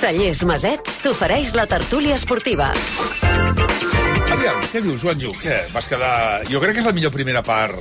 Cellers 0.00 0.40
Maset 0.48 0.86
t'ofereix 1.04 1.50
la 1.52 1.66
tertúlia 1.68 2.14
esportiva. 2.16 2.70
Aviam, 4.32 4.62
què 4.72 4.80
dius, 4.80 5.02
Joanjo? 5.02 5.34
Què? 5.42 5.58
Vas 5.74 5.88
quedar... 5.90 6.14
Jo 6.48 6.62
crec 6.62 6.78
que 6.78 6.80
és 6.84 6.88
la 6.88 6.94
millor 6.96 7.12
primera 7.12 7.42
part. 7.44 7.76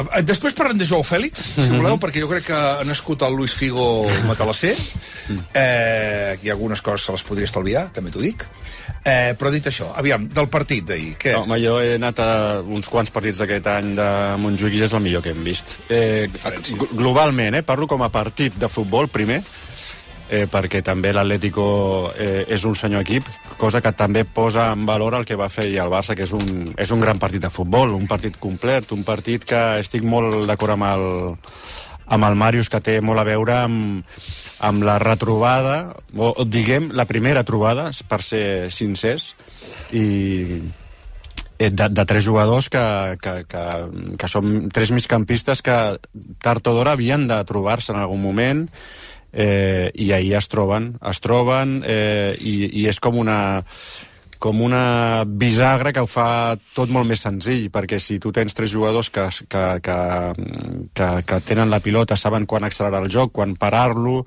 Eh, 0.00 0.22
Després 0.24 0.56
parlem 0.56 0.80
de 0.80 0.88
Joao 0.88 1.04
Fèlix, 1.04 1.42
si 1.58 1.66
voleu, 1.72 1.98
perquè 2.00 2.22
jo 2.22 2.30
crec 2.30 2.46
que 2.48 2.56
ha 2.56 2.86
nascut 2.88 3.20
el 3.26 3.36
Luis 3.36 3.52
Figo 3.56 4.06
Matalasser. 4.28 4.72
Eh, 4.72 6.38
hi 6.40 6.48
ha 6.48 6.54
algunes 6.56 6.80
coses 6.84 7.04
que 7.04 7.18
les 7.18 7.26
podria 7.28 7.50
estalviar, 7.50 7.84
també 7.92 8.14
t'ho 8.14 8.24
dic. 8.24 8.46
Eh, 9.06 9.36
però 9.38 9.52
dit 9.52 9.68
això, 9.68 9.90
aviam, 10.00 10.24
del 10.32 10.48
partit 10.50 10.88
d'ahir, 10.88 11.12
què? 11.20 11.36
No, 11.36 11.44
home, 11.44 11.60
jo 11.62 11.76
he 11.84 11.92
anat 11.98 12.20
a 12.24 12.30
uns 12.64 12.88
quants 12.90 13.12
partits 13.14 13.44
d'aquest 13.44 13.68
any 13.76 13.92
de 13.98 14.08
Montjuïc 14.40 14.80
i 14.80 14.82
és 14.88 14.96
el 14.96 15.04
millor 15.04 15.22
que 15.24 15.36
hem 15.36 15.44
vist. 15.46 15.76
Eh, 15.92 16.26
globalment, 16.96 17.60
eh, 17.60 17.64
parlo 17.66 17.86
com 17.90 18.02
a 18.02 18.10
partit 18.14 18.56
de 18.56 18.72
futbol, 18.72 19.12
primer, 19.12 19.42
eh, 20.28 20.46
perquè 20.50 20.82
també 20.84 21.12
l'Atlético 21.14 21.66
eh, 22.16 22.44
és 22.48 22.64
un 22.64 22.76
senyor 22.76 23.04
equip, 23.06 23.28
cosa 23.58 23.80
que 23.82 23.92
també 23.96 24.24
posa 24.24 24.70
en 24.74 24.86
valor 24.86 25.18
el 25.18 25.26
que 25.26 25.38
va 25.38 25.50
fer 25.52 25.66
ahir 25.66 25.80
el 25.84 25.92
Barça, 25.92 26.16
que 26.16 26.26
és 26.26 26.32
un, 26.36 26.72
és 26.76 26.92
un 26.92 27.02
gran 27.02 27.20
partit 27.22 27.42
de 27.42 27.50
futbol, 27.50 27.94
un 27.94 28.06
partit 28.10 28.38
complet, 28.38 28.90
un 28.92 29.04
partit 29.04 29.44
que 29.46 29.62
estic 29.82 30.04
molt 30.04 30.46
d'acord 30.48 30.76
amb 30.76 30.88
el, 30.90 31.06
amb 32.06 32.28
el 32.28 32.38
Màrius, 32.38 32.70
que 32.70 32.82
té 32.82 33.00
molt 33.00 33.22
a 33.22 33.26
veure 33.26 33.58
amb, 33.58 34.16
amb 34.66 34.86
la 34.86 34.98
retrobada, 35.02 35.94
o 36.16 36.32
o 36.36 36.44
diguem, 36.44 36.90
la 36.92 37.06
primera 37.06 37.44
trobada, 37.44 37.90
per 38.08 38.22
ser 38.22 38.70
sincers, 38.70 39.34
i 39.92 40.06
eh, 41.58 41.70
de, 41.70 41.88
de 41.88 42.04
tres 42.04 42.24
jugadors 42.24 42.68
que, 42.68 42.84
que, 43.22 43.34
que, 43.48 43.64
que 44.18 44.30
són 44.30 44.70
tres 44.74 44.92
migcampistes 44.94 45.62
que 45.62 45.76
tard 46.42 46.66
o 46.66 46.76
d'hora 46.76 46.96
havien 46.96 47.26
de 47.28 47.42
trobar-se 47.48 47.92
en 47.92 48.02
algun 48.02 48.22
moment 48.22 48.66
eh, 49.36 49.92
i 49.94 50.10
ahir 50.16 50.34
es 50.40 50.48
troben, 50.48 50.94
es 51.04 51.20
troben 51.20 51.82
eh, 51.84 52.34
i, 52.40 52.58
i 52.82 52.86
és 52.88 53.00
com 53.02 53.20
una 53.20 53.38
com 54.38 54.60
una 54.60 55.24
bisagra 55.26 55.92
que 55.96 56.02
ho 56.04 56.08
fa 56.08 56.56
tot 56.76 56.90
molt 56.92 57.08
més 57.08 57.22
senzill, 57.24 57.70
perquè 57.72 57.98
si 58.02 58.18
tu 58.20 58.32
tens 58.36 58.54
tres 58.54 58.70
jugadors 58.70 59.08
que, 59.10 59.24
que, 59.48 59.64
que, 59.82 59.96
que, 60.92 61.08
que 61.26 61.38
tenen 61.48 61.72
la 61.72 61.80
pilota, 61.80 62.18
saben 62.20 62.44
quan 62.46 62.66
accelerar 62.68 63.00
el 63.02 63.10
joc, 63.12 63.32
quan 63.32 63.56
parar-lo, 63.56 64.26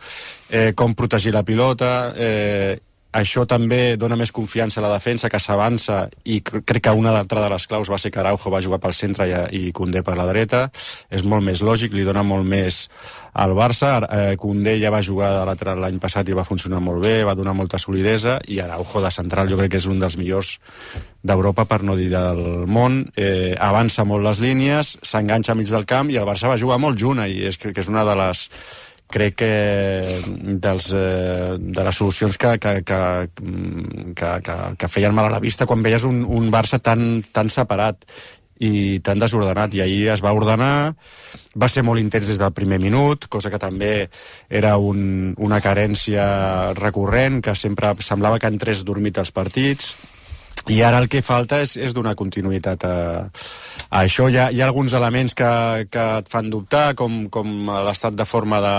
eh, 0.49 0.71
com 0.75 0.97
protegir 0.97 1.35
la 1.35 1.45
pilota, 1.45 1.91
eh, 2.17 2.79
això 3.11 3.45
també 3.49 3.97
dona 3.97 4.15
més 4.19 4.31
confiança 4.31 4.79
a 4.79 4.83
la 4.85 4.91
defensa, 4.93 5.29
que 5.33 5.39
s'avança, 5.41 6.09
i 6.29 6.41
cr- 6.45 6.61
crec 6.61 6.83
que 6.85 6.91
una 6.93 7.11
d'altra 7.15 7.41
de 7.41 7.49
les 7.49 7.65
claus 7.67 7.89
va 7.89 7.97
ser 7.97 8.11
que 8.13 8.19
Araujo 8.21 8.51
va 8.53 8.61
jugar 8.61 8.77
pel 8.83 8.93
centre 8.93 9.25
i, 9.25 9.33
i 9.57 9.71
Koundé 9.73 10.03
per 10.05 10.13
la 10.17 10.27
dreta. 10.29 10.67
És 11.09 11.23
molt 11.25 11.41
més 11.43 11.63
lògic, 11.65 11.93
li 11.93 12.05
dona 12.05 12.21
molt 12.23 12.45
més 12.45 12.83
al 13.33 13.55
Barça. 13.57 13.95
Eh, 14.05 14.35
Koundé 14.37 14.75
ja 14.81 14.91
va 14.93 15.01
jugar 15.01 15.31
de 15.39 15.45
lateral 15.49 15.81
l'any 15.81 15.97
passat 15.99 16.29
i 16.29 16.37
va 16.37 16.45
funcionar 16.45 16.81
molt 16.85 17.01
bé, 17.03 17.23
va 17.25 17.33
donar 17.33 17.55
molta 17.57 17.79
solidesa, 17.81 18.37
i 18.47 18.59
Araujo 18.61 19.01
de 19.01 19.11
central 19.11 19.49
jo 19.49 19.57
crec 19.57 19.73
que 19.73 19.81
és 19.81 19.89
un 19.89 19.99
dels 19.99 20.17
millors 20.19 20.59
d'Europa, 21.23 21.65
per 21.65 21.81
no 21.83 21.97
dir 21.97 22.11
del 22.13 22.43
món. 22.69 23.01
Eh, 23.17 23.55
avança 23.57 24.05
molt 24.05 24.23
les 24.27 24.39
línies, 24.43 24.97
s'enganxa 25.01 25.57
mig 25.57 25.67
del 25.71 25.89
camp, 25.89 26.13
i 26.13 26.21
el 26.21 26.29
Barça 26.29 26.47
va 26.51 26.61
jugar 26.61 26.77
molt 26.77 26.99
junt, 26.99 27.25
i 27.25 27.41
és, 27.49 27.57
que 27.57 27.73
és 27.73 27.89
una 27.89 28.05
de 28.05 28.15
les 28.21 28.45
crec 29.09 29.39
que 29.41 29.53
dels, 30.61 30.89
eh, 30.93 31.55
de 31.57 31.85
les 31.85 31.97
solucions 31.97 32.37
que, 32.37 32.57
que, 32.61 32.73
que, 32.85 32.99
que, 34.15 34.33
que, 34.45 34.57
que 34.77 34.91
feien 34.91 35.15
mal 35.15 35.29
a 35.29 35.37
la 35.37 35.43
vista 35.43 35.65
quan 35.65 35.81
veies 35.85 36.05
un, 36.05 36.21
un 36.25 36.51
Barça 36.53 36.77
tan, 36.81 37.23
tan 37.33 37.49
separat 37.49 38.05
i 38.59 38.99
tan 38.99 39.21
desordenat, 39.21 39.73
i 39.73 39.81
ahir 39.81 40.09
es 40.13 40.21
va 40.21 40.33
ordenar, 40.35 40.93
va 41.55 41.69
ser 41.71 41.83
molt 41.87 42.01
intens 42.01 42.27
des 42.27 42.39
del 42.41 42.51
primer 42.53 42.79
minut, 42.83 43.29
cosa 43.31 43.49
que 43.49 43.59
també 43.61 44.09
era 44.49 44.75
un, 44.77 45.33
una 45.39 45.61
carència 45.63 46.73
recurrent, 46.75 47.39
que 47.41 47.55
sempre 47.55 47.93
semblava 48.03 48.39
que 48.39 48.51
entrés 48.51 48.83
dormit 48.83 49.17
als 49.17 49.31
partits, 49.31 49.95
i 50.67 50.81
ara 50.83 50.99
el 50.99 51.07
que 51.09 51.21
falta 51.25 51.61
és, 51.63 51.75
és 51.79 51.93
donar 51.95 52.15
continuïtat 52.19 52.83
a, 52.85 52.95
a 53.89 54.01
això. 54.03 54.27
Hi 54.29 54.37
ha, 54.37 54.49
hi 54.51 54.61
ha 54.61 54.67
alguns 54.67 54.93
elements 54.97 55.33
que, 55.37 55.49
que 55.89 56.05
et 56.19 56.29
fan 56.29 56.49
dubtar, 56.51 56.93
com, 56.99 57.21
com 57.31 57.71
l'estat 57.87 58.17
de 58.17 58.25
forma 58.27 58.59
de, 58.63 58.75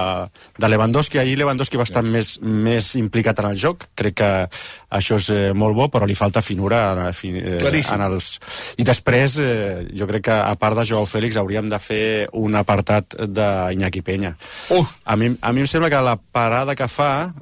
de 0.60 0.70
Lewandowski. 0.70 1.18
Ahir 1.22 1.38
Lewandowski 1.40 1.80
va 1.80 1.88
estar 1.88 2.04
més, 2.06 2.36
més 2.42 2.92
implicat 3.00 3.40
en 3.42 3.50
el 3.50 3.58
joc. 3.58 3.88
Crec 3.98 4.18
que 4.20 4.30
això 5.00 5.18
és 5.20 5.30
eh, 5.34 5.40
molt 5.56 5.78
bo, 5.78 5.88
però 5.92 6.08
li 6.08 6.18
falta 6.18 6.44
finura 6.44 6.82
en, 6.92 7.02
eh, 7.08 7.56
Claríssim. 7.62 7.96
en 7.96 8.06
els... 8.10 8.32
I 8.78 8.86
després, 8.86 9.38
eh, 9.42 9.86
jo 9.96 10.08
crec 10.10 10.28
que 10.28 10.36
a 10.36 10.54
part 10.60 10.78
de 10.78 10.86
Joao 10.92 11.08
Fèlix 11.08 11.40
hauríem 11.40 11.70
de 11.72 11.80
fer 11.82 12.04
un 12.38 12.58
apartat 12.58 13.16
d'Iñaki 13.24 14.04
Peña. 14.06 14.36
Uh. 14.70 14.84
A 15.04 15.16
mi, 15.16 15.32
a 15.40 15.52
mi 15.52 15.64
em 15.64 15.70
sembla 15.70 15.90
que 15.90 16.04
la 16.04 16.18
parada 16.20 16.76
que 16.76 16.88
fa 16.90 17.32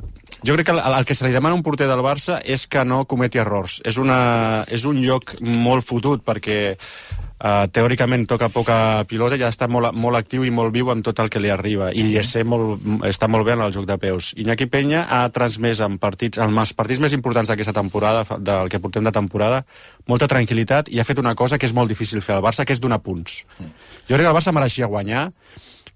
jo 0.44 0.54
crec 0.54 0.66
que 0.66 0.72
el, 0.72 0.80
el 0.80 1.04
que 1.04 1.14
se 1.14 1.26
li 1.26 1.32
demana 1.34 1.56
un 1.56 1.64
porter 1.66 1.88
del 1.90 2.04
Barça 2.04 2.38
és 2.44 2.66
que 2.70 2.84
no 2.86 3.04
cometi 3.10 3.40
errors. 3.42 3.80
És, 3.84 3.98
una, 3.98 4.64
és 4.68 4.84
un 4.86 5.00
lloc 5.02 5.34
molt 5.42 5.86
fotut 5.86 6.22
perquè 6.26 6.58
uh, 6.74 7.66
teòricament 7.74 8.26
toca 8.30 8.50
poca 8.52 8.78
pilota 9.10 9.38
i 9.38 9.42
ha 9.42 9.50
estat 9.52 9.70
molt, 9.72 9.90
molt 9.94 10.18
actiu 10.18 10.44
i 10.46 10.52
molt 10.54 10.72
viu 10.74 10.90
amb 10.92 11.04
tot 11.06 11.18
el 11.22 11.30
que 11.32 11.42
li 11.42 11.50
arriba 11.50 11.90
i 11.92 12.10
ser 12.22 12.44
molt, 12.46 12.82
està 13.08 13.28
molt 13.30 13.46
bé 13.46 13.56
en 13.56 13.64
el 13.66 13.74
joc 13.74 13.88
de 13.88 13.98
peus. 13.98 14.32
Iñaki 14.38 14.68
Peña 14.70 15.06
ha 15.10 15.24
transmès 15.34 15.82
en 15.84 15.98
partits, 15.98 16.38
en 16.38 16.54
els 16.54 16.74
partits 16.74 17.02
més 17.02 17.16
importants 17.16 17.50
d'aquesta 17.50 17.74
temporada, 17.76 18.24
del 18.38 18.70
que 18.70 18.82
portem 18.82 19.06
de 19.06 19.14
temporada, 19.14 19.64
molta 20.06 20.30
tranquil·litat 20.30 20.92
i 20.92 21.00
ha 21.00 21.08
fet 21.08 21.18
una 21.18 21.34
cosa 21.34 21.58
que 21.58 21.66
és 21.66 21.74
molt 21.74 21.90
difícil 21.90 22.22
fer 22.22 22.38
al 22.38 22.44
Barça, 22.44 22.64
que 22.64 22.76
és 22.76 22.82
donar 22.82 23.02
punts. 23.02 23.42
Jo 23.58 24.14
crec 24.14 24.26
que 24.26 24.30
el 24.30 24.38
Barça 24.38 24.54
mereixia 24.54 24.90
guanyar, 24.90 25.28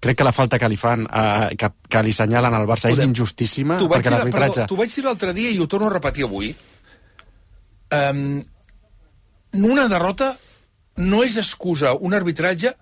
crec 0.03 0.19
que 0.19 0.27
la 0.27 0.35
falta 0.35 0.59
que 0.59 0.69
li 0.71 0.77
fan, 0.79 1.07
eh, 1.07 1.55
que, 1.59 1.71
que 1.89 2.03
li 2.03 2.13
senyalen 2.15 2.55
al 2.57 2.67
Barça 2.69 2.91
és 2.91 2.97
Joder, 2.97 3.09
injustíssima, 3.11 3.79
vaig, 3.79 3.89
perquè 3.95 4.13
l'arbitratge... 4.13 4.67
t'ho 4.69 4.79
vaig 4.79 4.93
dir 4.93 5.05
l'altre 5.07 5.33
dia 5.35 5.51
i 5.53 5.59
ho 5.63 5.67
torno 5.71 5.87
a 5.89 5.93
repetir 5.95 6.27
avui. 6.27 6.53
Um, 7.93 8.41
una 9.63 9.85
derrota 9.87 10.33
no 10.97 11.21
és 11.23 11.37
excusa 11.37 11.93
un 11.93 12.15
arbitratge 12.17 12.73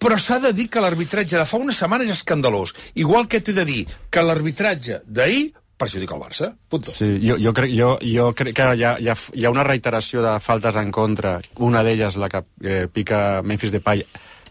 però 0.00 0.16
s'ha 0.18 0.38
de 0.40 0.50
dir 0.56 0.66
que 0.72 0.80
l'arbitratge 0.80 1.36
de 1.36 1.44
fa 1.44 1.58
una 1.60 1.74
setmana 1.76 2.06
és 2.06 2.14
escandalós. 2.14 2.72
Igual 2.96 3.28
que 3.28 3.42
t'he 3.44 3.52
de 3.52 3.66
dir 3.68 3.82
que 4.08 4.22
l'arbitratge 4.24 5.02
d'ahir 5.04 5.50
perjudica 5.80 6.16
el 6.16 6.22
Barça. 6.22 6.48
Punto. 6.72 6.92
Sí, 6.92 7.18
jo, 7.24 7.36
jo, 7.40 7.52
crec, 7.56 7.72
jo, 7.76 7.90
jo 8.04 8.30
crec 8.36 8.56
que 8.56 8.68
hi 8.76 8.84
ha, 8.84 8.94
hi, 9.00 9.10
ha, 9.12 9.16
hi 9.36 9.44
ha 9.44 9.52
una 9.52 9.64
reiteració 9.64 10.24
de 10.24 10.34
faltes 10.40 10.76
en 10.80 10.92
contra, 10.92 11.38
una 11.68 11.84
d'elles 11.84 12.16
la 12.20 12.28
que 12.32 12.42
eh, 12.64 12.86
pica 12.92 13.40
Memphis 13.44 13.76
Depay, 13.76 14.04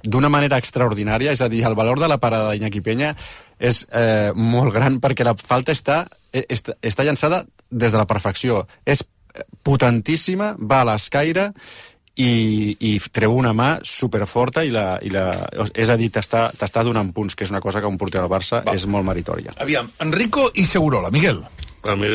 d'una 0.03 0.29
manera 0.31 0.57
extraordinària, 0.57 1.33
és 1.35 1.41
a 1.41 1.49
dir, 1.51 1.63
el 1.67 1.75
valor 1.75 1.99
de 1.99 2.07
la 2.07 2.19
parada 2.21 2.51
d'Iñaki 2.53 2.81
Peña 2.81 3.13
és 3.59 3.85
eh, 3.91 4.31
molt 4.35 4.73
gran 4.73 4.99
perquè 5.03 5.27
la 5.27 5.35
falta 5.35 5.75
està, 5.75 6.05
eh, 6.31 6.45
està, 6.47 6.77
està 6.81 7.03
llançada 7.03 7.43
des 7.69 7.91
de 7.91 7.99
la 7.99 8.07
perfecció. 8.07 8.65
És 8.85 9.03
potentíssima, 9.63 10.55
va 10.59 10.81
a 10.81 10.87
l'escaire 10.91 11.49
i, 12.19 12.75
i 12.79 12.91
treu 13.13 13.35
una 13.37 13.53
mà 13.55 13.69
superforta 13.87 14.65
i 14.67 14.73
la, 14.73 14.97
i 15.05 15.11
la, 15.13 15.25
és 15.71 15.91
a 15.91 15.97
dir, 15.99 16.09
t'està 16.15 16.49
t'està 16.59 16.83
donant 16.83 17.13
punts, 17.15 17.35
que 17.35 17.45
és 17.47 17.53
una 17.53 17.61
cosa 17.63 17.79
que 17.79 17.87
un 17.87 17.99
porter 17.99 18.19
del 18.19 18.31
Barça 18.31 18.63
Va. 18.65 18.75
és 18.75 18.85
molt 18.89 19.07
meritòria. 19.07 19.55
Aviam, 19.63 19.91
Enrico 20.03 20.49
i 20.55 20.65
Segurola. 20.67 21.11
Miguel. 21.13 21.41
A 21.87 21.95
mi, 21.95 22.11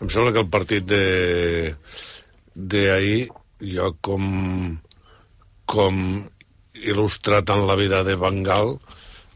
em 0.00 0.08
sembla 0.08 0.32
que 0.32 0.42
el 0.44 0.48
partit 0.52 0.86
de 0.88 1.74
d'ahir, 2.56 3.26
jo 3.60 3.90
com, 4.00 4.24
com 5.66 5.98
il·lustrat 6.76 7.50
en 7.52 7.66
la 7.66 7.76
vida 7.78 8.02
de 8.06 8.16
Bengal, 8.20 8.76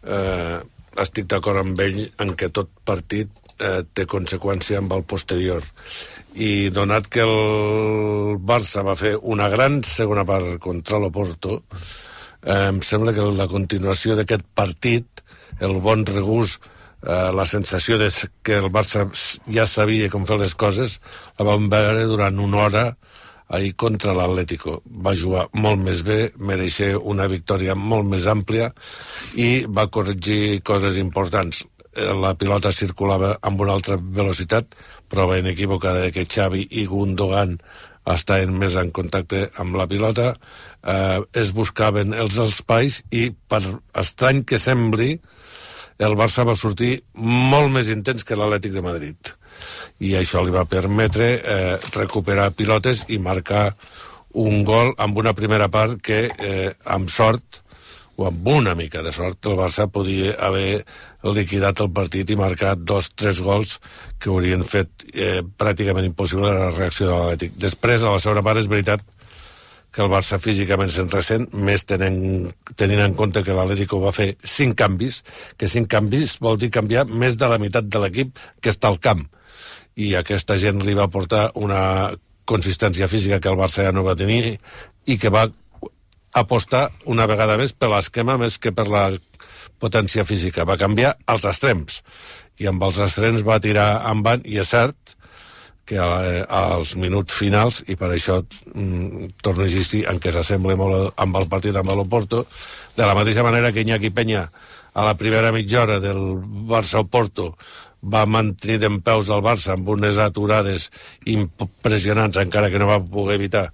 eh, 0.04 0.58
estic 1.00 1.28
d'acord 1.30 1.60
amb 1.60 1.80
ell 1.80 2.00
en 2.22 2.34
que 2.36 2.50
tot 2.54 2.70
partit 2.84 3.30
eh, 3.58 3.82
té 3.94 4.06
conseqüència 4.08 4.80
amb 4.80 4.92
el 4.96 5.04
posterior. 5.08 5.64
I 6.34 6.70
donat 6.74 7.08
que 7.12 7.24
el 7.26 8.38
Barça 8.52 8.84
va 8.86 8.96
fer 8.98 9.16
una 9.20 9.48
gran 9.52 9.80
segona 9.86 10.24
part 10.26 10.58
contra 10.62 11.00
l'Oporto, 11.02 11.60
eh, 12.42 12.68
em 12.68 12.80
sembla 12.82 13.14
que 13.16 13.30
la 13.36 13.48
continuació 13.50 14.16
d'aquest 14.16 14.46
partit, 14.54 15.24
el 15.60 15.80
bon 15.84 16.06
regús, 16.08 16.58
eh, 17.02 17.30
la 17.34 17.46
sensació 17.46 17.98
de 17.98 18.10
que 18.42 18.58
el 18.60 18.70
Barça 18.72 19.06
ja 19.48 19.66
sabia 19.66 20.10
com 20.10 20.26
fer 20.26 20.38
les 20.40 20.54
coses, 20.54 21.00
la 21.38 21.48
vam 21.48 21.68
veure 21.72 22.06
durant 22.10 22.38
una 22.38 22.66
hora 22.66 22.84
ahir 23.50 23.74
contra 23.76 24.14
l'Atlético. 24.14 24.80
Va 24.86 25.16
jugar 25.18 25.48
molt 25.52 25.82
més 25.82 26.04
bé, 26.06 26.20
mereixer 26.38 26.94
una 26.96 27.26
victòria 27.30 27.74
molt 27.74 28.08
més 28.10 28.28
àmplia 28.30 28.70
i 29.34 29.66
va 29.66 29.88
corregir 29.90 30.62
coses 30.66 30.98
importants. 31.02 31.64
Eh, 31.94 32.12
La 32.14 32.34
pilota 32.38 32.72
circulava 32.72 33.36
amb 33.42 33.60
una 33.60 33.74
altra 33.74 33.98
velocitat, 33.98 34.74
prova 35.10 35.38
inequívoca 35.42 35.94
de 35.98 36.10
que 36.14 36.26
Xavi 36.26 36.68
i 36.70 36.86
Gundogan 36.86 37.58
estaven 38.10 38.54
més 38.58 38.76
en 38.78 38.90
contacte 38.94 39.48
amb 39.60 39.76
la 39.76 39.86
pilota, 39.90 40.32
eh, 40.82 41.20
es 41.34 41.52
buscaven 41.52 42.14
els 42.14 42.38
espais 42.38 43.02
i, 43.10 43.30
per 43.30 43.62
estrany 43.98 44.44
que 44.44 44.58
sembli, 44.58 45.18
el 46.00 46.16
Barça 46.16 46.46
va 46.48 46.56
sortir 46.56 46.94
molt 47.14 47.70
més 47.74 47.90
intens 47.92 48.24
que 48.24 48.38
l'Atlètic 48.38 48.72
de 48.72 48.84
Madrid. 48.84 49.32
I 50.00 50.14
això 50.16 50.42
li 50.44 50.54
va 50.54 50.68
permetre 50.68 51.32
eh, 51.36 51.74
recuperar 51.92 52.54
pilotes 52.56 53.04
i 53.12 53.20
marcar 53.20 53.70
un 54.40 54.62
gol 54.64 54.94
amb 54.98 55.18
una 55.20 55.34
primera 55.36 55.68
part 55.68 56.00
que, 56.00 56.22
eh, 56.30 56.70
amb 56.86 57.10
sort, 57.12 57.60
o 58.20 58.26
amb 58.28 58.48
una 58.52 58.74
mica 58.76 59.02
de 59.02 59.12
sort, 59.12 59.46
el 59.48 59.56
Barça 59.58 59.88
podia 59.92 60.34
haver 60.44 60.84
liquidat 61.24 61.80
el 61.80 61.88
partit 61.92 62.30
i 62.30 62.36
marcat 62.36 62.80
dos, 62.84 63.10
tres 63.16 63.40
gols 63.44 63.78
que 64.20 64.28
haurien 64.32 64.64
fet 64.64 65.06
eh, 65.12 65.40
pràcticament 65.40 66.08
impossible 66.08 66.52
la 66.52 66.72
reacció 66.74 67.08
de 67.08 67.14
l'Atlètic. 67.16 67.56
Després, 67.60 68.04
a 68.04 68.12
la 68.12 68.20
segona 68.20 68.44
part, 68.44 68.60
és 68.60 68.68
veritat 68.72 69.04
que 69.90 70.02
el 70.04 70.10
Barça 70.12 70.38
físicament 70.42 70.90
se'n 70.94 71.10
ressent, 71.10 71.48
més 71.52 71.84
tenint, 71.88 72.50
tenint 72.78 73.02
en 73.04 73.14
compte 73.18 73.42
que 73.46 73.54
l'Atlético 73.56 74.00
va 74.02 74.14
fer 74.14 74.32
cinc 74.46 74.78
canvis, 74.78 75.20
que 75.58 75.68
cinc 75.70 75.90
canvis 75.90 76.36
vol 76.42 76.58
dir 76.60 76.70
canviar 76.74 77.06
més 77.10 77.38
de 77.40 77.48
la 77.50 77.58
meitat 77.58 77.88
de 77.90 78.02
l'equip 78.02 78.38
que 78.62 78.70
està 78.70 78.90
al 78.90 79.00
camp. 79.02 79.26
I 79.98 80.14
aquesta 80.20 80.56
gent 80.62 80.84
li 80.86 80.94
va 80.94 81.10
portar 81.10 81.50
una 81.58 82.12
consistència 82.46 83.08
física 83.10 83.40
que 83.40 83.50
el 83.50 83.58
Barça 83.58 83.86
ja 83.86 83.94
no 83.94 84.06
va 84.06 84.18
tenir 84.18 84.58
i 85.06 85.18
que 85.18 85.30
va 85.30 85.48
apostar 86.38 86.88
una 87.10 87.26
vegada 87.26 87.58
més 87.58 87.74
per 87.74 87.90
l'esquema 87.90 88.38
més 88.38 88.58
que 88.62 88.70
per 88.72 88.86
la 88.86 89.08
potència 89.82 90.24
física. 90.28 90.66
Va 90.68 90.78
canviar 90.78 91.16
els 91.32 91.46
extrems 91.48 92.02
i 92.60 92.68
amb 92.70 92.82
els 92.86 93.00
extrems 93.00 93.46
va 93.46 93.60
tirar 93.62 94.04
en 94.10 94.22
van 94.26 94.44
i 94.44 94.60
és 94.62 94.70
cert 94.70 95.16
que 95.90 95.98
a, 95.98 96.46
als 96.46 96.94
minuts 96.94 97.34
finals, 97.34 97.80
i 97.90 97.96
per 97.98 98.12
això 98.14 98.38
mm, 98.40 99.34
torno 99.42 99.64
a 99.64 99.70
insistir 99.70 100.04
en 100.10 100.20
que 100.22 100.30
s'assembla 100.30 100.76
molt 100.78 101.18
amb 101.18 101.38
el 101.40 101.48
partit 101.50 101.76
amb 101.76 101.90
l'Oporto, 101.90 102.44
de 102.94 103.06
la 103.08 103.16
mateixa 103.18 103.42
manera 103.42 103.72
que 103.74 103.82
Iñaki 103.82 104.12
Peña 104.14 104.46
a 104.94 105.06
la 105.06 105.16
primera 105.18 105.50
mitja 105.54 105.82
hora 105.82 105.98
del 106.02 106.20
Barça-Oporto 106.70 107.54
va 108.00 108.22
mantenir 108.26 108.78
d'en 108.80 109.00
peus 109.04 109.28
el 109.34 109.42
Barça 109.44 109.74
amb 109.74 109.90
unes 109.92 110.18
aturades 110.22 110.88
impressionants, 111.28 112.38
encara 112.38 112.70
que 112.70 112.78
no 112.80 112.88
va 112.88 113.00
poder 113.02 113.36
evitar 113.40 113.66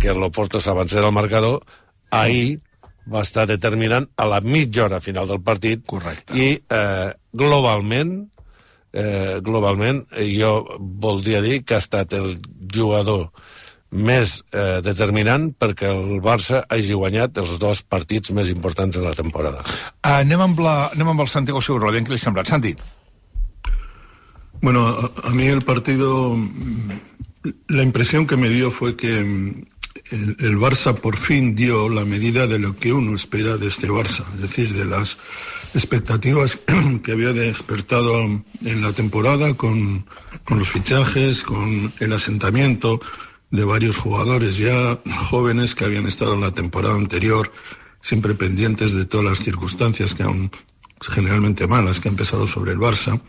que 0.00 0.14
l'Oporto 0.14 0.62
s'avancés 0.62 1.02
al 1.02 1.12
marcador, 1.12 1.60
ahir 2.14 2.60
va 3.10 3.22
estar 3.26 3.46
determinant 3.50 4.08
a 4.16 4.26
la 4.26 4.40
mitja 4.40 4.86
hora 4.86 5.02
final 5.02 5.28
del 5.28 5.42
partit 5.42 5.84
Correcte. 5.86 6.34
i 6.34 6.56
eh, 6.58 7.10
globalment 7.34 8.16
eh, 8.96 9.38
globalment, 9.44 10.04
jo 10.32 10.52
voldria 10.80 11.42
dir 11.44 11.60
que 11.64 11.76
ha 11.76 11.82
estat 11.84 12.16
el 12.16 12.38
jugador 12.72 13.28
més 13.96 14.40
eh, 14.50 14.80
determinant 14.82 15.52
perquè 15.54 15.88
el 15.92 16.18
Barça 16.24 16.64
hagi 16.68 16.96
guanyat 16.96 17.38
els 17.42 17.56
dos 17.62 17.82
partits 17.86 18.32
més 18.34 18.50
importants 18.50 18.96
de 18.96 19.04
la 19.04 19.14
temporada. 19.14 19.62
Uh, 20.02 20.18
anem, 20.18 20.42
amb 20.48 20.60
la, 20.60 20.76
anem 20.94 21.12
amb 21.14 21.24
el 21.24 21.30
Santiago 21.30 21.62
Seguro, 21.62 21.88
aviam 21.88 22.06
què 22.06 22.14
li 22.14 22.18
ha 22.18 22.24
semblat. 22.24 22.50
Santi. 22.50 22.74
Bueno, 24.60 24.86
a, 24.88 25.28
a 25.28 25.30
mí 25.30 25.46
el 25.46 25.62
partido, 25.62 26.36
la 27.68 27.82
impresión 27.82 28.26
que 28.26 28.36
me 28.36 28.48
dio 28.48 28.70
fue 28.70 28.96
que 28.96 29.22
mm, 29.22 29.64
el, 30.10 30.36
el 30.40 30.58
Barça 30.58 30.94
por 30.94 31.16
fin 31.16 31.54
dio 31.54 31.88
la 31.88 32.04
medida 32.04 32.46
de 32.46 32.58
lo 32.58 32.76
que 32.76 32.92
uno 32.92 33.14
espera 33.14 33.56
de 33.56 33.68
este 33.68 33.88
Barça, 33.88 34.24
es 34.34 34.42
decir, 34.42 34.74
de 34.74 34.84
las 34.84 35.18
expectativas 35.74 36.56
que 37.04 37.12
había 37.12 37.32
despertado 37.32 38.20
en 38.20 38.82
la 38.82 38.92
temporada 38.92 39.54
con, 39.54 40.06
con 40.44 40.58
los 40.58 40.68
fichajes, 40.68 41.42
con 41.42 41.92
el 42.00 42.12
asentamiento 42.12 43.00
de 43.50 43.64
varios 43.64 43.96
jugadores 43.96 44.58
ya 44.58 44.98
jóvenes 45.28 45.74
que 45.74 45.84
habían 45.84 46.06
estado 46.06 46.34
en 46.34 46.40
la 46.40 46.50
temporada 46.52 46.94
anterior, 46.94 47.52
siempre 48.00 48.34
pendientes 48.34 48.92
de 48.92 49.04
todas 49.04 49.26
las 49.26 49.38
circunstancias 49.38 50.14
que 50.14 50.22
han 50.22 50.50
generalmente 51.00 51.66
malas 51.66 52.00
que 52.00 52.08
han 52.08 52.14
empezado 52.14 52.46
sobre 52.46 52.72
el 52.72 52.78
Barça. 52.78 53.20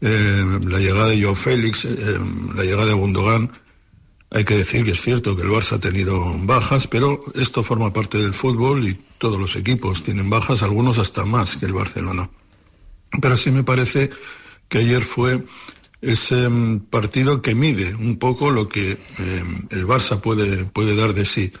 Eh, 0.00 0.60
la 0.66 0.78
llegada 0.78 1.08
de 1.08 1.22
Joe 1.22 1.34
Félix, 1.34 1.84
eh, 1.84 2.18
la 2.54 2.64
llegada 2.64 2.86
de 2.86 2.94
Gundogan, 2.94 3.50
hay 4.30 4.44
que 4.44 4.56
decir 4.56 4.84
que 4.84 4.92
es 4.92 5.00
cierto 5.00 5.36
que 5.36 5.42
el 5.42 5.48
Barça 5.48 5.72
ha 5.72 5.80
tenido 5.80 6.34
bajas, 6.38 6.86
pero 6.86 7.20
esto 7.34 7.62
forma 7.62 7.92
parte 7.92 8.18
del 8.18 8.32
fútbol 8.32 8.88
y 8.88 8.98
todos 9.20 9.38
los 9.38 9.54
equipos 9.54 10.02
tienen 10.02 10.30
bajas, 10.30 10.62
algunos 10.62 10.98
hasta 10.98 11.26
más 11.26 11.58
que 11.58 11.66
el 11.66 11.74
Barcelona. 11.74 12.30
Pero 13.20 13.36
sí 13.36 13.50
me 13.50 13.62
parece 13.62 14.08
que 14.66 14.78
ayer 14.78 15.02
fue 15.02 15.44
ese 16.00 16.48
mm, 16.48 16.86
partido 16.88 17.42
que 17.42 17.54
mide 17.54 17.94
un 17.94 18.18
poco 18.18 18.50
lo 18.50 18.66
que 18.66 18.92
eh, 18.92 19.44
el 19.68 19.86
Barça 19.86 20.18
puede, 20.22 20.64
puede 20.64 20.96
dar 20.96 21.12
de 21.12 21.26
sí. 21.26 21.52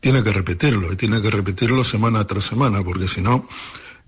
Tiene 0.00 0.22
que 0.22 0.30
repetirlo, 0.30 0.92
y 0.92 0.96
tiene 0.96 1.22
que 1.22 1.30
repetirlo 1.30 1.84
semana 1.84 2.26
tras 2.26 2.44
semana, 2.44 2.84
porque 2.84 3.08
si 3.08 3.22
no, 3.22 3.48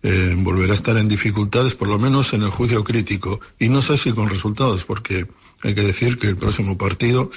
eh, 0.02 0.34
volverá 0.36 0.72
a 0.72 0.76
estar 0.76 0.98
en 0.98 1.08
dificultades, 1.08 1.74
por 1.74 1.88
lo 1.88 1.98
menos 1.98 2.34
en 2.34 2.42
el 2.42 2.50
juicio 2.50 2.84
crítico. 2.84 3.40
Y 3.58 3.70
no 3.70 3.80
sé 3.80 3.96
si 3.96 4.12
con 4.12 4.28
resultados, 4.28 4.84
porque 4.84 5.26
hay 5.62 5.74
que 5.74 5.82
decir 5.82 6.18
que 6.18 6.26
el 6.26 6.36
próximo 6.36 6.76
partido 6.76 7.30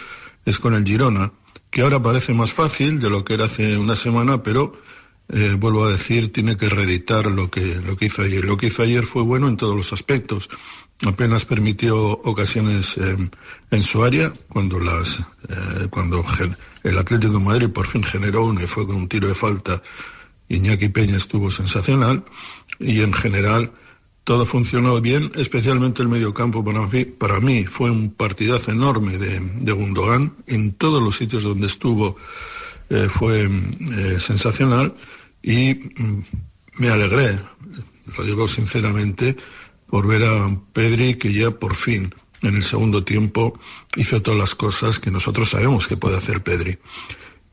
es 0.43 0.59
con 0.59 0.73
el 0.73 0.83
Girona, 0.83 1.31
que 1.71 1.81
ahora 1.81 2.01
parece 2.01 2.33
más 2.33 2.51
fácil 2.51 2.99
de 2.99 3.09
lo 3.09 3.23
que 3.23 3.35
era 3.35 3.45
hace 3.45 3.77
una 3.77 3.95
semana, 3.95 4.43
pero 4.43 4.83
eh, 5.29 5.55
vuelvo 5.57 5.85
a 5.85 5.91
decir, 5.91 6.31
tiene 6.31 6.55
que 6.55 6.69
reeditar 6.69 7.25
lo 7.27 7.49
que, 7.49 7.81
lo 7.85 7.97
que 7.97 8.05
hizo 8.05 8.21
ayer. 8.21 8.43
Lo 8.43 8.57
que 8.57 8.67
hizo 8.67 8.83
ayer 8.83 9.05
fue 9.05 9.23
bueno 9.23 9.47
en 9.47 9.57
todos 9.57 9.75
los 9.75 9.91
aspectos. 9.91 10.49
Apenas 11.03 11.45
permitió 11.45 11.97
ocasiones 11.97 12.97
eh, 12.97 13.17
en 13.71 13.83
su 13.83 14.03
área, 14.03 14.31
cuando, 14.49 14.79
las, 14.79 15.19
eh, 15.49 15.87
cuando 15.89 16.23
el 16.83 16.97
Atlético 16.97 17.33
de 17.33 17.39
Madrid 17.39 17.69
por 17.69 17.87
fin 17.87 18.03
generó 18.03 18.45
una 18.45 18.63
y 18.63 18.67
fue 18.67 18.85
con 18.85 18.95
un 18.95 19.07
tiro 19.07 19.27
de 19.27 19.35
falta. 19.35 19.81
Iñaki 20.47 20.89
Peña 20.89 21.17
estuvo 21.17 21.49
sensacional 21.49 22.23
y 22.79 23.01
en 23.01 23.13
general 23.13 23.71
todo 24.23 24.45
funcionó 24.45 24.99
bien, 25.01 25.31
especialmente 25.35 26.01
el 26.01 26.07
mediocampo 26.07 26.63
para 26.63 26.85
mí, 26.87 27.05
para 27.05 27.39
mí 27.39 27.65
fue 27.65 27.89
un 27.91 28.11
partidazo 28.11 28.71
enorme 28.71 29.17
de, 29.17 29.39
de 29.39 29.71
Gundogan, 29.71 30.33
en 30.47 30.73
todos 30.73 31.01
los 31.01 31.15
sitios 31.15 31.43
donde 31.43 31.67
estuvo 31.67 32.15
eh, 32.89 33.07
fue 33.09 33.43
eh, 33.43 34.19
sensacional 34.19 34.95
y 35.41 35.73
mm, 35.73 36.23
me 36.77 36.89
alegré, 36.89 37.39
lo 38.17 38.23
digo 38.23 38.47
sinceramente, 38.47 39.35
por 39.87 40.07
ver 40.07 40.23
a 40.23 40.57
Pedri 40.73 41.15
que 41.15 41.33
ya 41.33 41.51
por 41.51 41.75
fin 41.75 42.13
en 42.41 42.55
el 42.55 42.63
segundo 42.63 43.03
tiempo 43.03 43.57
hizo 43.95 44.21
todas 44.21 44.39
las 44.39 44.55
cosas 44.55 44.99
que 44.99 45.11
nosotros 45.11 45.49
sabemos 45.49 45.87
que 45.87 45.97
puede 45.97 46.17
hacer 46.17 46.43
Pedri. 46.43 46.77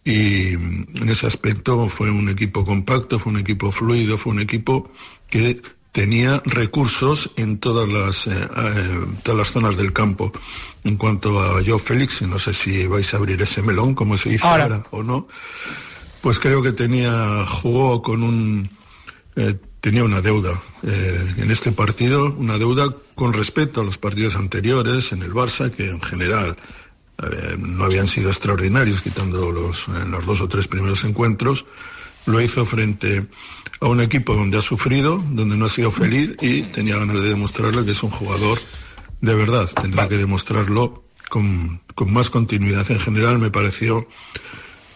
Y 0.04 0.56
mm, 0.56 0.96
en 1.02 1.08
ese 1.08 1.26
aspecto 1.26 1.88
fue 1.88 2.10
un 2.10 2.28
equipo 2.28 2.64
compacto, 2.64 3.18
fue 3.18 3.32
un 3.32 3.38
equipo 3.38 3.70
fluido, 3.72 4.18
fue 4.18 4.32
un 4.32 4.40
equipo 4.40 4.90
que 5.28 5.62
tenía 5.92 6.42
recursos 6.46 7.30
en 7.36 7.58
todas 7.58 7.86
las, 7.92 8.26
eh, 8.26 8.30
eh, 8.32 9.06
todas 9.22 9.38
las 9.38 9.50
zonas 9.50 9.76
del 9.76 9.92
campo. 9.92 10.32
En 10.84 10.96
cuanto 10.96 11.40
a 11.40 11.62
Joe 11.64 11.78
Félix, 11.78 12.22
no 12.22 12.38
sé 12.38 12.52
si 12.54 12.86
vais 12.86 13.12
a 13.14 13.18
abrir 13.18 13.40
ese 13.40 13.62
melón, 13.62 13.94
como 13.94 14.16
se 14.16 14.30
dice 14.30 14.46
ahora, 14.46 14.64
ahora 14.64 14.84
o 14.90 15.02
no, 15.02 15.28
pues 16.22 16.38
creo 16.38 16.62
que 16.62 16.72
tenía, 16.72 17.46
jugó 17.46 18.02
con 18.02 18.22
un, 18.22 18.68
eh, 19.36 19.54
tenía 19.80 20.02
una 20.02 20.20
deuda 20.20 20.60
eh, 20.82 21.34
en 21.36 21.50
este 21.50 21.70
partido, 21.72 22.34
una 22.36 22.58
deuda 22.58 22.96
con 23.14 23.32
respecto 23.34 23.82
a 23.82 23.84
los 23.84 23.98
partidos 23.98 24.34
anteriores 24.34 25.12
en 25.12 25.22
el 25.22 25.32
Barça, 25.32 25.70
que 25.70 25.88
en 25.88 26.00
general 26.00 26.56
no 27.56 27.84
habían 27.84 28.08
sido 28.08 28.30
extraordinarios, 28.30 29.00
quitando 29.00 29.52
los, 29.52 29.86
los 29.86 30.26
dos 30.26 30.40
o 30.40 30.48
tres 30.48 30.66
primeros 30.66 31.04
encuentros, 31.04 31.66
lo 32.26 32.40
hizo 32.40 32.64
frente 32.64 33.26
a 33.80 33.88
un 33.88 34.00
equipo 34.00 34.34
donde 34.34 34.58
ha 34.58 34.62
sufrido, 34.62 35.22
donde 35.30 35.56
no 35.56 35.66
ha 35.66 35.68
sido 35.68 35.90
feliz 35.90 36.34
y 36.40 36.62
tenía 36.62 36.96
ganas 36.96 37.16
de 37.16 37.28
demostrarle 37.28 37.84
que 37.84 37.90
es 37.90 38.02
un 38.02 38.10
jugador 38.10 38.58
de 39.20 39.34
verdad. 39.34 39.68
Tendrá 39.80 40.08
que 40.08 40.16
demostrarlo 40.16 41.04
con, 41.28 41.80
con, 41.94 42.12
más 42.12 42.30
continuidad. 42.30 42.88
En 42.90 43.00
general 43.00 43.38
me 43.38 43.50
pareció 43.50 44.06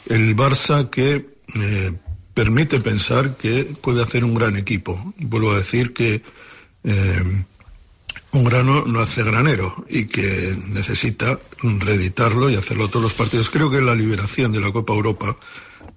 el 0.08 0.36
Barça 0.36 0.88
que 0.90 1.36
eh, 1.54 1.92
permite 2.34 2.80
pensar 2.80 3.36
que 3.36 3.64
puede 3.64 4.02
hacer 4.02 4.24
un 4.24 4.34
gran 4.34 4.56
equipo. 4.56 5.14
Vuelvo 5.18 5.52
a 5.52 5.56
decir 5.56 5.92
que 5.92 6.22
eh, 6.84 7.44
un 8.32 8.44
grano 8.44 8.84
no 8.84 9.00
hace 9.00 9.22
granero 9.22 9.86
y 9.88 10.04
que 10.04 10.56
necesita 10.68 11.38
reeditarlo 11.62 12.50
y 12.50 12.56
hacerlo 12.56 12.88
todos 12.88 13.04
los 13.04 13.14
partidos. 13.14 13.50
Creo 13.50 13.70
que 13.70 13.80
la 13.80 13.94
liberación 13.94 14.52
de 14.52 14.60
la 14.60 14.70
Copa 14.72 14.92
Europa 14.92 15.36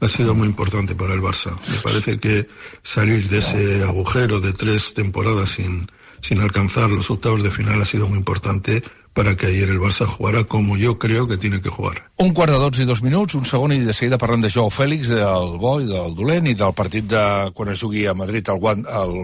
ha 0.01 0.07
sido 0.07 0.33
muy 0.35 0.47
importante 0.47 0.95
para 0.95 1.13
el 1.13 1.21
Barça. 1.21 1.51
Me 1.69 1.77
parece 1.81 2.19
que 2.19 2.47
salir 2.83 3.27
de 3.27 3.39
ese 3.39 3.83
agujero 3.83 4.39
de 4.39 4.53
tres 4.53 4.93
temporadas 4.93 5.49
sin, 5.49 5.91
sin 6.21 6.39
alcanzar 6.41 6.89
los 6.89 7.09
octavos 7.11 7.43
de 7.43 7.51
final 7.51 7.81
ha 7.81 7.85
sido 7.85 8.07
muy 8.07 8.17
importante 8.17 8.81
para 9.13 9.35
que 9.35 9.47
ayer 9.47 9.69
el 9.69 9.79
Barça 9.79 10.05
jugara 10.05 10.45
como 10.45 10.77
yo 10.77 10.97
creo 10.97 11.27
que 11.27 11.37
tiene 11.37 11.61
que 11.61 11.69
jugar. 11.69 12.09
Un 12.17 12.33
quart 12.33 12.53
de 12.53 12.59
12 12.59 12.83
i 12.83 12.85
dos 12.85 13.01
minuts, 13.01 13.35
un 13.35 13.43
segon 13.45 13.73
i 13.75 13.81
de 13.83 13.93
seguida 13.93 14.19
parlem 14.21 14.41
de 14.45 14.51
Joao 14.53 14.69
Fèlix, 14.71 15.09
del 15.11 15.57
bo 15.59 15.79
i 15.81 15.89
del 15.89 16.15
dolent 16.15 16.47
i 16.47 16.55
del 16.55 16.75
partit 16.77 17.09
de 17.09 17.51
quan 17.53 17.73
es 17.73 17.81
jugui 17.83 18.05
a 18.07 18.13
Madrid 18.15 18.47
al, 18.47 18.61
al, 18.87 19.15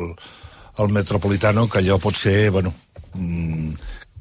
al 0.75 0.91
Metropolitano, 0.91 1.69
que 1.69 1.79
allò 1.79 1.99
pot 2.01 2.17
ser, 2.17 2.49
bueno, 2.51 2.73
mm, 3.13 3.71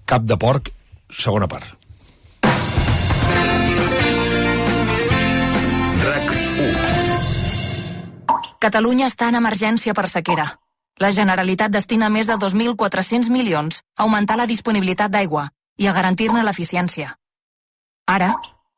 cap 0.05 0.23
de 0.23 0.39
porc, 0.39 0.71
segona 1.11 1.49
part. 1.51 1.84
Catalunya 8.65 9.11
està 9.11 9.27
en 9.29 9.37
emergència 9.37 9.93
per 9.93 10.07
sequera. 10.09 10.47
La 11.03 11.11
Generalitat 11.13 11.73
destina 11.75 12.09
més 12.09 12.31
de 12.31 12.39
2.400 12.41 13.29
milions 13.29 13.83
a 13.83 14.07
augmentar 14.07 14.39
la 14.41 14.47
disponibilitat 14.49 15.13
d'aigua 15.13 15.51
i 15.77 15.89
a 15.89 15.93
garantir-ne 15.93 16.41
l'eficiència. 16.47 17.11
Ara, 18.09 18.31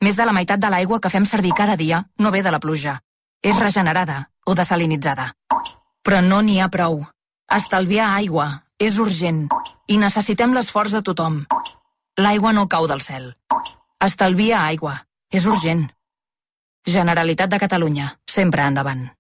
més 0.03 0.19
de 0.19 0.27
la 0.27 0.35
meitat 0.35 0.59
de 0.59 0.71
l'aigua 0.75 0.99
que 0.99 1.13
fem 1.13 1.27
servir 1.29 1.53
cada 1.55 1.77
dia 1.79 2.03
no 2.19 2.33
ve 2.35 2.43
de 2.43 2.51
la 2.51 2.59
pluja. 2.59 3.01
és 3.43 3.59
regenerada 3.61 4.31
o 4.45 4.55
desalinitzada. 4.59 5.27
Però 6.03 6.21
no 6.21 6.41
n'hi 6.43 6.59
ha 6.59 6.69
prou. 6.69 7.05
Estalviar 7.55 8.09
aigua 8.17 8.47
és 8.79 8.99
urgent 8.99 9.47
i 9.87 9.99
necessitem 9.99 10.55
l'esforç 10.55 10.97
de 10.97 11.03
tothom. 11.03 11.45
L'aigua 12.19 12.53
no 12.53 12.67
cau 12.67 12.89
del 12.89 13.01
cel. 13.01 13.37
Estalvia 14.01 14.65
aigua. 14.65 15.05
És 15.31 15.47
urgent. 15.47 15.87
Generalitat 16.87 17.51
de 17.51 17.59
Catalunya. 17.59 18.17
Sempre 18.27 18.63
endavant. 18.63 19.16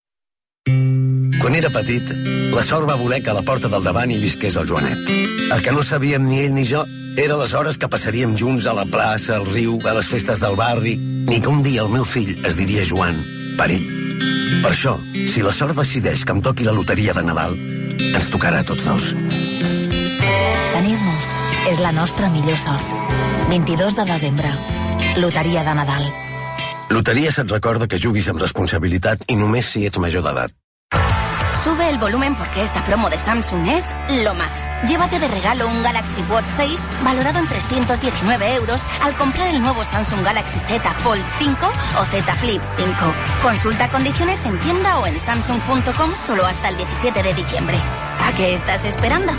Quan 1.46 1.54
era 1.54 1.68
petit, 1.70 2.08
la 2.50 2.62
sort 2.66 2.88
va 2.90 2.96
voler 2.98 3.20
que 3.22 3.30
a 3.30 3.34
la 3.36 3.42
porta 3.46 3.68
del 3.70 3.84
davant 3.86 4.10
hi 4.10 4.16
visqués 4.18 4.56
el 4.58 4.64
Joanet. 4.66 5.10
El 5.54 5.60
que 5.62 5.74
no 5.76 5.84
sabíem 5.86 6.24
ni 6.26 6.40
ell 6.42 6.56
ni 6.56 6.64
jo 6.66 6.80
era 7.22 7.36
les 7.38 7.52
hores 7.54 7.78
que 7.78 7.86
passaríem 7.86 8.32
junts 8.40 8.66
a 8.66 8.74
la 8.74 8.82
plaça, 8.82 9.36
al 9.36 9.46
riu, 9.46 9.76
a 9.86 9.92
les 9.94 10.08
festes 10.10 10.42
del 10.42 10.58
barri, 10.58 10.96
ni 10.98 11.38
que 11.38 11.52
un 11.52 11.62
dia 11.62 11.84
el 11.84 11.92
meu 11.94 12.02
fill 12.02 12.34
es 12.50 12.58
diria 12.58 12.82
Joan, 12.90 13.22
per 13.62 13.70
ell. 13.76 13.86
Per 14.64 14.72
això, 14.72 14.96
si 15.30 15.46
la 15.46 15.54
sort 15.54 15.78
decideix 15.78 16.26
que 16.26 16.34
em 16.34 16.42
toqui 16.42 16.66
la 16.66 16.74
loteria 16.74 17.14
de 17.14 17.22
Nadal, 17.30 17.54
ens 18.10 18.28
tocarà 18.34 18.66
a 18.66 18.68
tots 18.74 18.90
dos. 18.90 19.14
Tenir-nos 20.74 21.32
és 21.70 21.86
la 21.86 21.94
nostra 21.94 22.26
millor 22.34 22.58
sort. 22.66 22.90
22 23.54 24.02
de 24.02 24.10
desembre. 24.10 24.54
Loteria 25.22 25.62
de 25.62 25.78
Nadal. 25.78 26.10
Loteries 26.90 27.38
et 27.38 27.58
recorda 27.60 27.86
que 27.86 28.02
juguis 28.02 28.34
amb 28.34 28.42
responsabilitat 28.42 29.30
i 29.30 29.38
només 29.38 29.70
si 29.70 29.86
ets 29.86 30.02
major 30.02 30.26
d'edat. 30.26 30.50
Sube 31.66 31.90
el 31.90 31.98
volumen 31.98 32.36
porque 32.36 32.62
esta 32.62 32.84
promo 32.84 33.10
de 33.10 33.18
Samsung 33.18 33.66
es 33.66 33.84
lo 34.22 34.34
más. 34.34 34.70
Llévate 34.86 35.18
de 35.18 35.26
regalo 35.26 35.66
un 35.66 35.82
Galaxy 35.82 36.22
Watch 36.30 36.46
6 36.56 36.80
valorado 37.02 37.40
en 37.40 37.48
319 37.48 38.54
euros 38.54 38.80
al 39.02 39.12
comprar 39.14 39.48
el 39.48 39.60
nuevo 39.60 39.82
Samsung 39.82 40.22
Galaxy 40.22 40.60
Z 40.60 40.92
Fold 41.00 41.24
5 41.38 41.72
o 41.98 42.04
Z 42.04 42.34
Flip 42.34 42.62
5. 42.76 42.94
Consulta 43.42 43.88
condiciones 43.88 44.46
en 44.46 44.56
tienda 44.60 45.00
o 45.00 45.08
en 45.08 45.18
samsung.com 45.18 46.12
solo 46.14 46.46
hasta 46.46 46.68
el 46.68 46.76
17 46.76 47.20
de 47.20 47.34
diciembre. 47.34 47.76
¿A 48.24 48.30
qué 48.36 48.54
estás 48.54 48.84
esperando? 48.84 49.32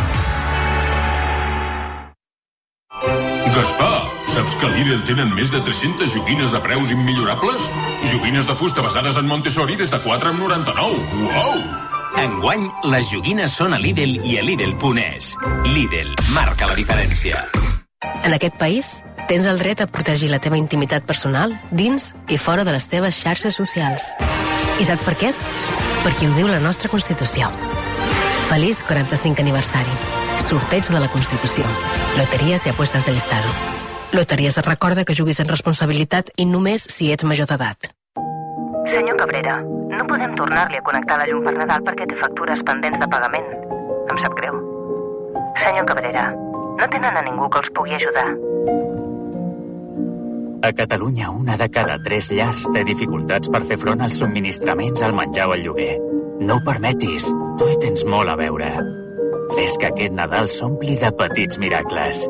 Gaspar, 3.56 4.04
saps 4.34 4.54
que 4.60 4.68
Lidl 4.68 5.02
tenen 5.08 5.32
més 5.34 5.50
de 5.50 5.64
300 5.64 6.12
joguines 6.12 6.54
a 6.54 6.60
preus 6.60 6.92
immillorables? 6.92 7.72
Joguines 8.12 8.46
de 8.46 8.54
fusta 8.54 8.84
basades 8.84 9.16
en 9.16 9.32
Montessori 9.32 9.80
des 9.80 9.90
de 9.90 10.04
4,99. 10.04 11.08
Uau! 11.32 11.87
Enguany, 12.16 12.64
les 12.88 13.10
joguines 13.12 13.52
són 13.52 13.76
a 13.76 13.80
Lidl 13.82 14.18
i 14.26 14.38
a 14.40 14.44
Lidl.es. 14.46 15.34
Lidl 15.68 16.14
marca 16.32 16.70
la 16.70 16.78
diferència. 16.78 17.44
En 18.24 18.34
aquest 18.36 18.56
país, 18.62 18.92
tens 19.28 19.48
el 19.50 19.60
dret 19.60 19.82
a 19.84 19.88
protegir 19.92 20.30
la 20.32 20.40
teva 20.40 20.60
intimitat 20.60 21.06
personal 21.08 21.56
dins 21.72 22.14
i 22.30 22.38
fora 22.40 22.64
de 22.64 22.72
les 22.76 22.88
teves 22.88 23.18
xarxes 23.20 23.58
socials. 23.60 24.08
I 24.80 24.88
saps 24.88 25.04
per 25.04 25.18
què? 25.20 25.34
Perquè 26.06 26.30
ho 26.30 26.36
diu 26.38 26.48
la 26.48 26.62
nostra 26.64 26.90
Constitució. 26.94 27.50
Feliç 28.48 28.84
45 28.88 29.44
aniversari. 29.44 29.98
Sorteig 30.48 30.88
de 30.88 31.02
la 31.04 31.10
Constitució. 31.12 31.66
Loteries 32.16 32.66
i 32.66 32.72
apuestes 32.72 33.04
de 33.04 33.16
l'Estado. 33.16 33.52
Loteries 34.16 34.58
et 34.58 34.70
recorda 34.70 35.04
que 35.04 35.18
juguis 35.18 35.42
en 35.44 35.50
responsabilitat 35.52 36.32
i 36.38 36.46
només 36.48 36.88
si 36.88 37.12
ets 37.12 37.28
major 37.28 37.50
d'edat. 37.50 37.92
Senyor 38.88 39.18
Cabrera, 39.20 39.58
podem 40.10 40.34
tornar-li 40.40 40.80
a 40.80 40.86
connectar 40.88 41.20
la 41.20 41.28
llum 41.30 41.44
per 41.46 41.54
Nadal 41.58 41.84
perquè 41.86 42.08
té 42.10 42.18
factures 42.20 42.64
pendents 42.68 43.00
de 43.02 43.08
pagament. 43.12 43.48
Em 44.08 44.20
sap 44.24 44.36
greu. 44.40 44.60
Senyor 45.62 45.88
Cabrera, 45.90 46.28
no 46.78 46.90
tenen 46.94 47.18
a 47.18 47.26
ningú 47.26 47.50
que 47.50 47.64
els 47.64 47.74
pugui 47.76 47.98
ajudar. 47.98 48.30
A 50.68 50.74
Catalunya, 50.74 51.30
una 51.30 51.58
de 51.58 51.70
cada 51.70 51.98
tres 52.04 52.32
llars 52.34 52.66
té 52.74 52.84
dificultats 52.84 53.52
per 53.54 53.62
fer 53.68 53.78
front 53.78 54.02
als 54.02 54.18
subministraments, 54.20 55.04
al 55.06 55.14
menjar 55.16 55.48
o 55.52 55.56
al 55.56 55.64
lloguer. 55.64 55.94
No 56.42 56.58
ho 56.58 56.64
permetis, 56.66 57.30
tu 57.60 57.70
hi 57.70 57.78
tens 57.84 58.04
molt 58.10 58.34
a 58.34 58.36
veure. 58.40 58.72
Fes 59.56 59.78
que 59.80 59.92
aquest 59.92 60.18
Nadal 60.18 60.50
s'ompli 60.52 60.98
de 61.00 61.14
petits 61.22 61.62
miracles. 61.62 62.26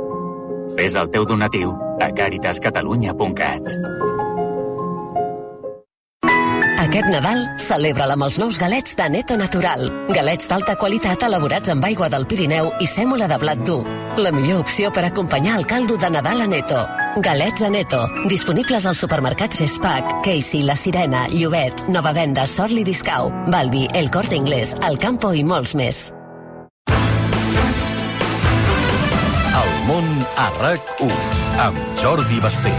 Fes 0.77 0.95
el 0.99 1.09
teu 1.11 1.25
donatiu 1.25 1.73
a 2.03 2.11
caritascatalunya.cat. 2.19 3.77
Aquest 6.97 7.13
Nadal 7.13 7.43
celebra-la 7.61 8.15
amb 8.17 8.25
els 8.25 8.39
nous 8.41 8.57
galets 8.57 8.95
de 8.97 9.05
Neto 9.13 9.35
Natural. 9.37 9.83
Galets 10.09 10.47
d'alta 10.49 10.73
qualitat 10.81 11.21
elaborats 11.27 11.69
amb 11.69 11.83
aigua 11.85 12.07
del 12.09 12.23
Pirineu 12.25 12.71
i 12.81 12.87
sèmola 12.89 13.27
de 13.29 13.35
blat 13.37 13.59
dur. 13.67 13.83
La 14.17 14.31
millor 14.33 14.63
opció 14.63 14.89
per 14.89 15.03
acompanyar 15.05 15.59
el 15.59 15.67
caldo 15.69 15.93
de 16.01 16.09
Nadal 16.09 16.41
a 16.41 16.47
Neto. 16.49 16.79
Galets 17.21 17.61
a 17.61 17.69
Neto, 17.69 17.99
disponibles 18.25 18.87
als 18.89 19.03
supermercats 19.05 19.61
Gespac, 19.61 20.09
Casey, 20.25 20.63
La 20.65 20.73
Sirena, 20.73 21.27
Llobet, 21.29 21.85
Nova 21.87 22.15
Venda, 22.17 22.47
Sorli 22.47 22.81
Discau, 22.83 23.29
Balbi, 23.45 23.85
El 23.93 24.09
Corte 24.09 24.33
Inglés, 24.33 24.73
El 24.81 24.97
Campo 24.97 25.35
i 25.37 25.45
molts 25.45 25.75
més. 25.77 26.01
El 29.61 29.71
món 29.85 30.09
a 30.33 30.49
RAC1 30.57 31.13
amb 31.69 31.77
Jordi 32.01 32.41
Basté. 32.41 32.73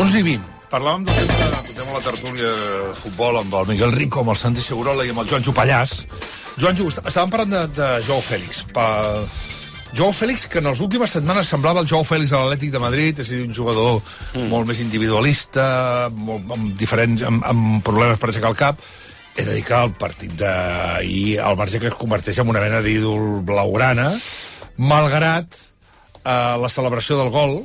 11 0.00 0.24
i 0.24 0.26
20. 0.32 0.52
Parlàvem 0.72 1.04
del 1.04 1.28
de 1.28 1.73
la 1.94 2.02
tertúlia 2.02 2.50
de 2.50 2.94
futbol 2.98 3.36
amb 3.38 3.52
el 3.54 3.68
Miguel 3.70 3.92
Rico, 3.94 4.22
amb 4.24 4.32
el 4.32 4.38
Santi 4.38 4.62
Segurola 4.64 5.04
i 5.06 5.12
amb 5.12 5.20
el 5.22 5.28
Joan 5.30 5.44
Pallàs. 5.54 5.92
Joan 6.58 6.78
estàvem 6.80 7.30
parlant 7.30 7.52
de, 7.52 7.60
de 7.76 7.90
Joao 8.06 8.22
Fèlix. 8.24 8.64
Pa... 8.74 8.86
Joao 9.94 10.10
Fèlix, 10.10 10.48
que 10.50 10.58
en 10.58 10.66
les 10.66 10.80
últimes 10.82 11.12
setmanes 11.14 11.52
semblava 11.52 11.84
el 11.84 11.86
Joao 11.86 12.02
Fèlix 12.02 12.32
de 12.34 12.40
l'Atlètic 12.40 12.72
de 12.74 12.80
Madrid, 12.82 13.20
és 13.22 13.30
a 13.30 13.36
dir, 13.36 13.44
un 13.46 13.54
jugador 13.54 14.00
mm. 14.00 14.48
molt 14.50 14.66
més 14.66 14.80
individualista, 14.82 15.66
molt, 16.10 16.50
amb, 16.56 16.72
diferents, 16.80 17.22
amb, 17.30 17.46
amb 17.46 17.84
problemes 17.86 18.18
per 18.18 18.32
aixecar 18.32 18.50
el 18.50 18.58
cap, 18.58 18.82
he 19.36 19.44
de 19.46 19.54
dir 19.54 19.62
que 19.68 19.78
el 19.78 19.94
partit 19.98 20.34
d'ahir, 20.40 21.38
el 21.46 21.60
marge 21.60 21.78
que 21.82 21.92
es 21.92 22.00
converteix 22.00 22.42
en 22.42 22.50
una 22.50 22.64
mena 22.64 22.82
d'ídol 22.82 23.44
blaugrana, 23.46 24.08
malgrat 24.82 25.54
eh, 25.54 26.56
la 26.58 26.72
celebració 26.74 27.20
del 27.22 27.30
gol, 27.34 27.60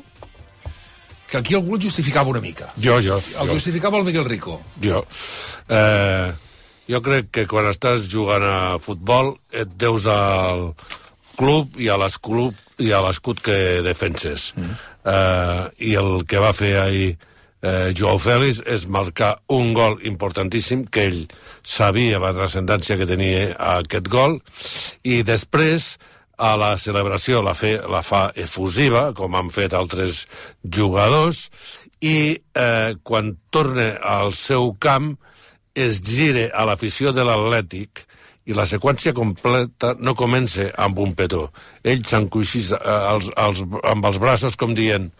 que 1.29 1.37
aquí 1.37 1.55
algú 1.55 1.75
el 1.77 1.83
justificava 1.83 2.29
una 2.29 2.41
mica. 2.41 2.71
Jo, 2.75 2.99
jo. 3.01 3.17
El 3.39 3.47
jo. 3.47 3.53
justificava 3.53 3.99
el 3.99 4.07
Miguel 4.07 4.25
Rico. 4.25 4.59
Jo. 4.81 5.03
Eh, 5.69 6.31
jo 6.89 7.01
crec 7.05 7.29
que 7.31 7.45
quan 7.49 7.69
estàs 7.69 8.07
jugant 8.09 8.43
a 8.43 8.79
futbol 8.81 9.35
et 9.53 9.69
deus 9.77 10.07
al 10.09 10.71
club 11.37 11.77
i 11.79 11.87
a 11.87 11.97
l'escut 12.01 12.81
i 12.81 12.91
a 12.91 13.01
l'escut 13.05 13.41
que 13.45 13.81
defenses. 13.85 14.51
Mm. 14.57 14.77
Eh, 15.09 15.65
I 15.91 15.95
el 16.01 16.23
que 16.27 16.41
va 16.41 16.53
fer 16.57 16.75
ahir 16.81 17.09
eh, 17.61 17.91
Joao 17.95 18.19
Fèlix 18.19 18.63
és 18.65 18.87
marcar 18.87 19.35
un 19.53 19.73
gol 19.77 19.99
importantíssim 20.07 20.85
que 20.89 21.05
ell 21.11 21.21
sabia 21.63 22.21
la 22.21 22.33
transcendència 22.35 22.97
que 22.99 23.07
tenia 23.09 23.51
aquest 23.77 24.09
gol 24.11 24.39
i 25.03 25.21
després 25.27 25.93
a 26.39 26.53
la 26.59 26.73
celebració 26.79 27.43
la, 27.43 27.53
fe, 27.57 27.75
la 27.91 28.01
fa 28.05 28.29
efusiva, 28.39 29.09
com 29.15 29.35
han 29.35 29.51
fet 29.51 29.75
altres 29.75 30.23
jugadors, 30.63 31.49
i 31.99 32.39
eh, 32.39 32.95
quan 33.03 33.33
torna 33.51 33.91
al 33.99 34.31
seu 34.37 34.71
camp 34.79 35.17
es 35.75 35.99
gire 36.03 36.47
a 36.55 36.65
l'afició 36.67 37.11
de 37.15 37.25
l'Atlètic 37.27 38.05
i 38.49 38.55
la 38.57 38.65
seqüència 38.65 39.13
completa 39.13 39.93
no 39.99 40.15
comença 40.17 40.69
amb 40.79 40.99
un 41.03 41.13
petó. 41.17 41.49
Ell 41.83 42.05
s'encuixís 42.07 42.71
eh, 42.73 42.99
amb 43.35 44.09
els 44.09 44.21
braços 44.23 44.55
com 44.59 44.73
dient 44.77 45.11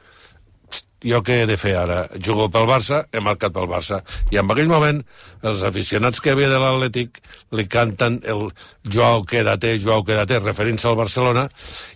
jo 1.05 1.21
què 1.23 1.41
he 1.41 1.47
de 1.49 1.57
fer 1.59 1.75
ara? 1.79 1.99
Jugo 2.19 2.49
pel 2.51 2.67
Barça, 2.69 3.03
he 3.11 3.21
marcat 3.23 3.53
pel 3.55 3.69
Barça. 3.71 4.01
I 4.33 4.39
en 4.41 4.51
aquell 4.51 4.71
moment, 4.71 5.01
els 5.43 5.63
aficionats 5.67 6.19
que 6.19 6.33
havia 6.33 6.49
de 6.51 6.59
l'Atlètic 6.59 7.21
li 7.55 7.67
canten 7.71 8.19
el 8.27 8.49
Joao, 8.83 9.23
quédate, 9.23 9.77
Joao, 9.79 10.03
quédate, 10.03 10.41
referint-se 10.43 10.89
al 10.89 10.99
Barcelona, 10.99 11.47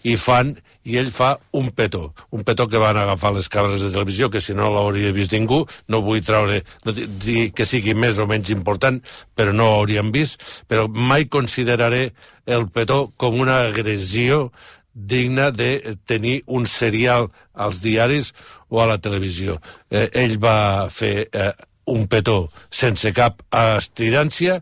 i 0.03 0.15
fan, 0.19 0.55
i 0.83 0.97
ell 0.99 1.11
fa 1.15 1.33
un 1.55 1.69
petó. 1.75 2.11
Un 2.35 2.43
petó 2.43 2.67
que 2.67 2.81
van 2.81 2.97
agafar 2.99 3.33
les 3.35 3.47
càmeres 3.51 3.83
de 3.83 3.91
televisió, 3.91 4.29
que 4.29 4.41
si 4.43 4.55
no 4.55 4.69
l'hauria 4.71 5.13
vist 5.15 5.35
ningú, 5.35 5.63
no 5.87 6.03
vull 6.03 6.23
treure, 6.23 6.61
no 6.83 6.95
dir 6.95 7.51
que 7.55 7.67
sigui 7.67 7.95
més 7.95 8.19
o 8.19 8.27
menys 8.29 8.51
important, 8.55 8.99
però 9.35 9.55
no 9.55 9.69
ho 9.69 9.81
hauríem 9.81 10.11
vist, 10.15 10.43
però 10.67 10.87
mai 10.87 11.27
consideraré 11.31 12.09
el 12.45 12.67
petó 12.67 13.13
com 13.17 13.39
una 13.39 13.61
agressió 13.69 14.49
digna 14.93 15.49
de 15.51 15.97
tenir 16.05 16.43
un 16.45 16.67
serial 16.69 17.29
als 17.53 17.81
diaris 17.81 18.33
o 18.69 18.81
a 18.81 18.87
la 18.87 18.99
televisió. 19.01 19.59
Eh, 19.89 20.09
ell 20.13 20.37
va 20.41 20.89
fer 20.93 21.29
eh, 21.31 21.51
un 21.89 22.07
petó 22.07 22.47
sense 22.69 23.11
cap 23.15 23.41
estirància 23.49 24.61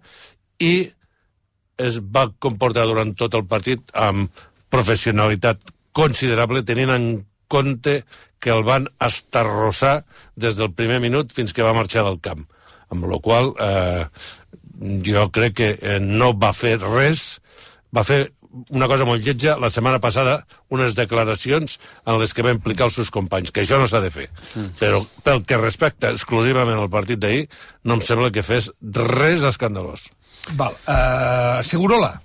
i 0.60 0.90
es 1.82 2.00
va 2.00 2.30
comportar 2.40 2.86
durant 2.88 3.14
tot 3.18 3.36
el 3.38 3.46
partit 3.50 3.92
amb 3.98 4.30
professionalitat 4.72 5.72
considerable, 5.92 6.64
tenint 6.64 6.92
en 6.94 7.08
compte 7.52 8.02
que 8.42 8.52
el 8.54 8.64
van 8.66 8.88
estarrossar 9.04 10.02
des 10.40 10.58
del 10.58 10.72
primer 10.74 11.02
minut 11.04 11.34
fins 11.36 11.54
que 11.54 11.66
va 11.66 11.76
marxar 11.78 12.06
del 12.08 12.22
camp. 12.24 12.46
Amb 12.92 13.08
la 13.12 13.20
qual 13.24 13.52
eh, 13.60 14.06
jo 15.06 15.28
crec 15.36 15.58
que 15.60 15.72
eh, 15.76 16.00
no 16.00 16.32
va 16.34 16.54
fer 16.58 16.78
res, 16.82 17.42
va 17.94 18.06
fer 18.08 18.24
una 18.70 18.88
cosa 18.88 19.05
molt 19.08 19.24
lletja, 19.24 19.55
la 19.60 19.70
setmana 19.72 20.01
passada 20.03 20.41
unes 20.74 20.96
declaracions 20.98 21.77
en 22.05 22.20
les 22.20 22.34
que 22.34 22.43
va 22.46 22.53
implicar 22.55 22.89
els 22.89 22.98
seus 23.00 23.12
companys, 23.13 23.51
que 23.51 23.63
això 23.63 23.79
no 23.79 23.88
s'ha 23.88 24.01
de 24.03 24.12
fer. 24.12 24.27
Mm. 24.55 24.74
Però 24.81 25.03
pel 25.25 25.43
que 25.48 25.60
respecta 25.62 26.12
exclusivament 26.12 26.79
al 26.79 26.91
partit 26.91 27.22
d'ahir, 27.22 27.48
no 27.84 27.98
em 27.98 28.03
sembla 28.05 28.31
que 28.34 28.43
fes 28.43 28.72
res 28.81 29.46
escandalós. 29.48 30.10
Val, 30.58 30.75
uh, 30.88 31.63
Segurola. 31.63 32.20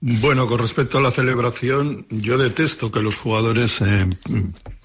Bueno, 0.00 0.46
con 0.46 0.60
respecto 0.60 0.98
a 0.98 1.00
la 1.00 1.10
celebración, 1.10 2.06
yo 2.10 2.38
detesto 2.38 2.92
que 2.92 3.02
los 3.02 3.16
jugadores 3.16 3.80
eh, 3.80 4.06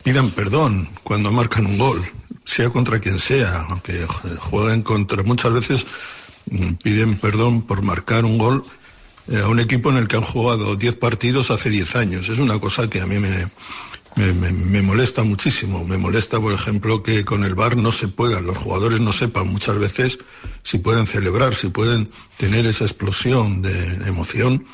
pidan 0.04 0.32
perdón 0.32 0.90
cuando 1.04 1.32
marcan 1.32 1.68
un 1.68 1.78
gol, 1.78 2.04
sea 2.46 2.72
contra 2.72 3.00
quien 3.00 3.20
sea, 3.20 3.66
aunque 3.70 4.08
jueguen 4.40 4.82
contra. 4.82 5.22
Muchas 5.22 5.54
veces 5.54 5.86
mm, 6.50 6.74
piden 6.82 7.20
perdón 7.20 7.62
por 7.62 7.84
marcar 7.84 8.26
un 8.26 8.40
gol 8.40 8.64
a 9.32 9.48
un 9.48 9.60
equipo 9.60 9.90
en 9.90 9.98
el 9.98 10.08
que 10.08 10.18
han 10.18 10.24
jugado 10.24 10.76
10 10.76 10.96
partidos 10.96 11.52
hace 11.52 11.70
10 11.70 11.96
años. 11.96 12.30
Es 12.30 12.40
una 12.40 12.60
cosa 12.60 12.90
que 12.90 13.02
a 13.02 13.06
mí 13.06 13.20
me, 13.20 13.50
me, 14.16 14.82
molesta 14.82 15.24
muchísimo. 15.24 15.86
Me 15.86 15.98
molesta, 15.98 16.40
por 16.40 16.54
ejemplo, 16.54 17.04
que 17.04 17.26
con 17.26 17.44
el 17.44 17.56
VAR 17.56 17.78
no 17.78 17.92
se 17.92 18.08
puedan, 18.08 18.46
los 18.46 18.58
jugadores 18.58 19.00
no 19.00 19.14
sepan 19.14 19.48
muchas 19.48 19.78
veces 19.78 20.20
si 20.62 20.78
pueden 20.78 21.08
celebrar, 21.08 21.56
si 21.56 21.70
pueden 21.70 22.10
tener 22.38 22.66
esa 22.66 22.86
explosión 22.86 23.62
de 23.62 23.72
emoción 24.08 24.66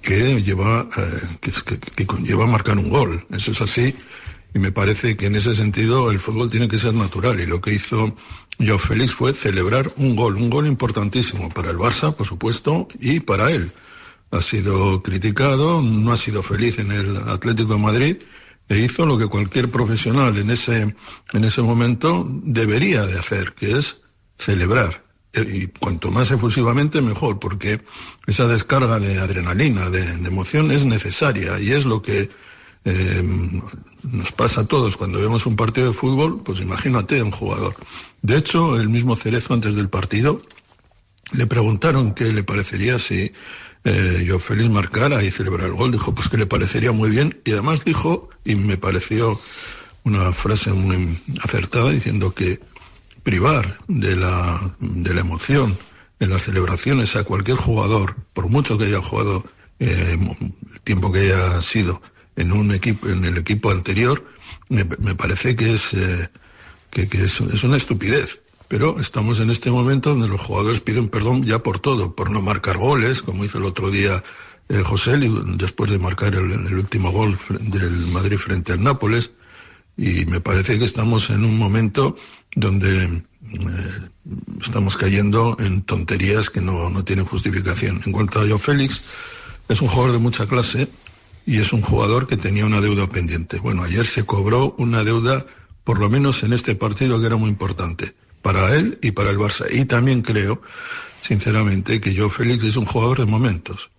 que 0.00 0.42
lleva 0.42 0.88
eh, 0.96 1.50
que, 1.96 2.06
conlleva 2.06 2.46
marcar 2.46 2.78
un 2.78 2.90
gol. 2.90 3.24
Eso 3.30 3.52
es 3.52 3.60
así 3.60 3.94
y 4.54 4.58
me 4.58 4.72
parece 4.72 5.16
que 5.16 5.26
en 5.26 5.36
ese 5.36 5.54
sentido 5.54 6.10
el 6.10 6.18
fútbol 6.18 6.50
tiene 6.50 6.68
que 6.68 6.76
ser 6.76 6.92
natural 6.92 7.40
y 7.40 7.46
lo 7.46 7.60
que 7.60 7.72
hizo 7.72 8.14
Joao 8.58 8.78
Félix 8.78 9.12
fue 9.12 9.32
celebrar 9.32 9.92
un 9.96 10.14
gol, 10.14 10.36
un 10.36 10.50
gol 10.50 10.66
importantísimo 10.66 11.48
para 11.50 11.70
el 11.70 11.78
Barça, 11.78 12.14
por 12.14 12.26
supuesto, 12.26 12.88
y 13.00 13.20
para 13.20 13.50
él. 13.50 13.72
Ha 14.32 14.40
sido 14.40 15.02
criticado, 15.02 15.80
no 15.80 16.12
ha 16.12 16.16
sido 16.16 16.42
feliz 16.42 16.78
en 16.78 16.90
el 16.90 17.16
Atlético 17.16 17.74
de 17.74 17.78
Madrid 17.78 18.16
e 18.68 18.78
hizo 18.78 19.06
lo 19.06 19.18
que 19.18 19.26
cualquier 19.26 19.70
profesional 19.70 20.36
en 20.38 20.50
ese, 20.50 20.96
en 21.32 21.44
ese 21.44 21.62
momento 21.62 22.26
debería 22.28 23.06
de 23.06 23.18
hacer, 23.18 23.52
que 23.52 23.78
es 23.78 24.02
celebrar 24.36 25.02
y 25.34 25.68
cuanto 25.68 26.10
más 26.10 26.30
efusivamente 26.30 27.00
mejor, 27.00 27.38
porque 27.38 27.80
esa 28.26 28.46
descarga 28.46 28.98
de 28.98 29.18
adrenalina, 29.18 29.88
de, 29.88 30.02
emoción 30.26 30.70
es 30.70 30.84
necesaria 30.84 31.58
y 31.58 31.72
es 31.72 31.84
lo 31.84 32.02
que 32.02 32.28
eh, 32.84 33.22
nos 34.02 34.32
pasa 34.32 34.62
a 34.62 34.66
todos 34.66 34.96
cuando 34.96 35.20
vemos 35.20 35.46
un 35.46 35.56
partido 35.56 35.88
de 35.88 35.94
fútbol, 35.94 36.42
pues 36.42 36.60
imagínate 36.60 37.22
un 37.22 37.30
jugador. 37.30 37.76
De 38.20 38.36
hecho, 38.36 38.78
el 38.78 38.88
mismo 38.88 39.16
Cerezo 39.16 39.54
antes 39.54 39.74
del 39.74 39.88
partido 39.88 40.42
le 41.32 41.46
preguntaron 41.46 42.12
qué 42.12 42.32
le 42.32 42.44
parecería 42.44 42.98
si 42.98 43.32
eh, 43.84 44.24
yo 44.26 44.38
feliz 44.38 44.68
marcara 44.70 45.22
y 45.24 45.30
celebrar 45.30 45.68
el 45.68 45.74
gol. 45.74 45.92
Dijo, 45.92 46.14
pues 46.14 46.28
que 46.28 46.36
le 46.36 46.46
parecería 46.46 46.92
muy 46.92 47.10
bien 47.10 47.40
y 47.44 47.52
además 47.52 47.84
dijo, 47.84 48.30
y 48.44 48.54
me 48.54 48.76
pareció 48.76 49.40
una 50.04 50.32
frase 50.32 50.72
muy 50.72 51.20
acertada, 51.42 51.90
diciendo 51.90 52.34
que 52.34 52.60
privar 53.22 53.78
de 53.88 54.16
la, 54.16 54.74
de 54.80 55.14
la 55.14 55.20
emoción 55.20 55.78
en 56.18 56.30
las 56.30 56.42
celebraciones 56.42 57.16
a 57.16 57.24
cualquier 57.24 57.56
jugador, 57.56 58.16
por 58.32 58.48
mucho 58.48 58.78
que 58.78 58.84
haya 58.84 59.00
jugado 59.00 59.44
eh, 59.80 60.16
el 60.16 60.80
tiempo 60.82 61.10
que 61.10 61.20
haya 61.20 61.60
sido 61.60 62.00
en 62.36 62.52
un 62.52 62.72
equipo, 62.72 63.08
en 63.08 63.24
el 63.24 63.36
equipo 63.38 63.70
anterior, 63.70 64.24
me, 64.68 64.84
parece 64.84 65.56
que 65.56 65.74
es 65.74 65.92
eh, 65.94 66.28
que, 66.90 67.02
es, 67.02 67.40
una 67.64 67.76
estupidez. 67.76 68.41
Pero 68.72 68.98
estamos 68.98 69.38
en 69.40 69.50
este 69.50 69.70
momento 69.70 70.08
donde 70.08 70.28
los 70.28 70.40
jugadores 70.40 70.80
piden 70.80 71.08
perdón 71.08 71.44
ya 71.44 71.62
por 71.62 71.78
todo, 71.78 72.16
por 72.16 72.30
no 72.30 72.40
marcar 72.40 72.78
goles, 72.78 73.20
como 73.20 73.44
hizo 73.44 73.58
el 73.58 73.64
otro 73.64 73.90
día 73.90 74.24
eh, 74.70 74.82
José, 74.82 75.18
después 75.18 75.90
de 75.90 75.98
marcar 75.98 76.34
el, 76.34 76.74
último 76.74 77.12
gol 77.12 77.38
del 77.50 78.06
Madrid 78.06 78.38
frente 78.38 78.72
al 78.72 78.82
Nápoles. 78.82 79.32
Y 79.98 80.24
me 80.24 80.40
parece 80.40 80.78
que 80.78 80.86
estamos 80.86 81.28
en 81.28 81.44
un 81.44 81.58
momento 81.58 82.16
donde 82.56 83.04
eh, 83.04 83.20
estamos 84.58 84.96
cayendo 84.96 85.54
en 85.60 85.82
tonterías 85.82 86.48
que 86.48 86.62
no, 86.62 86.88
no, 86.88 87.04
tienen 87.04 87.26
justificación. 87.26 88.00
En 88.06 88.12
cuanto 88.12 88.40
a 88.40 88.48
Joe 88.48 88.56
Félix, 88.56 89.02
es 89.68 89.82
un 89.82 89.88
jugador 89.88 90.12
de 90.12 90.18
mucha 90.18 90.46
clase 90.46 90.88
y 91.44 91.58
es 91.58 91.74
un 91.74 91.82
jugador 91.82 92.26
que 92.26 92.38
tenía 92.38 92.64
una 92.64 92.80
deuda 92.80 93.06
pendiente. 93.06 93.58
Bueno, 93.58 93.82
ayer 93.82 94.06
se 94.06 94.24
cobró 94.24 94.74
una 94.78 95.04
deuda, 95.04 95.44
por 95.84 96.00
lo 96.00 96.08
menos 96.08 96.42
en 96.42 96.54
este 96.54 96.74
partido, 96.74 97.20
que 97.20 97.26
era 97.26 97.36
muy 97.36 97.50
importante 97.50 98.14
para 98.42 98.76
él 98.76 98.98
y 99.02 99.12
para 99.12 99.30
el 99.30 99.38
Barça. 99.38 99.66
Y 99.70 99.84
también 99.86 100.22
creo, 100.22 100.60
sinceramente, 101.20 102.00
que 102.00 102.14
Joe 102.16 102.28
Félix 102.28 102.64
es 102.64 102.76
un 102.76 102.84
jugador 102.84 103.18
de 103.20 103.26
momentos 103.26 103.90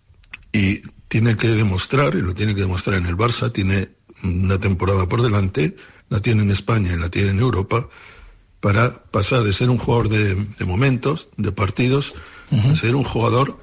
y 0.52 0.82
tiene 1.08 1.36
que 1.36 1.48
demostrar, 1.48 2.16
y 2.16 2.22
lo 2.22 2.34
tiene 2.34 2.54
que 2.54 2.62
demostrar 2.62 2.98
en 2.98 3.08
el 3.08 3.18
Barça, 3.18 3.52
tiene 3.52 3.90
una 4.24 4.60
temporada 4.60 5.08
por 5.08 5.22
delante, 5.22 5.76
la 6.10 6.22
tiene 6.22 6.44
en 6.44 6.52
España 6.52 6.94
y 6.94 6.98
la 6.98 7.10
tiene 7.10 7.32
en 7.32 7.40
Europa, 7.40 7.88
para 8.60 9.04
pasar 9.04 9.44
de 9.44 9.52
ser 9.52 9.70
un 9.70 9.78
jugador 9.78 10.08
de, 10.10 10.36
de 10.36 10.66
momentos, 10.66 11.30
de 11.38 11.52
partidos, 11.52 12.14
uh 12.52 12.56
-huh. 12.56 12.72
a 12.72 12.76
ser 12.78 12.96
un 12.96 13.04
jugador 13.04 13.60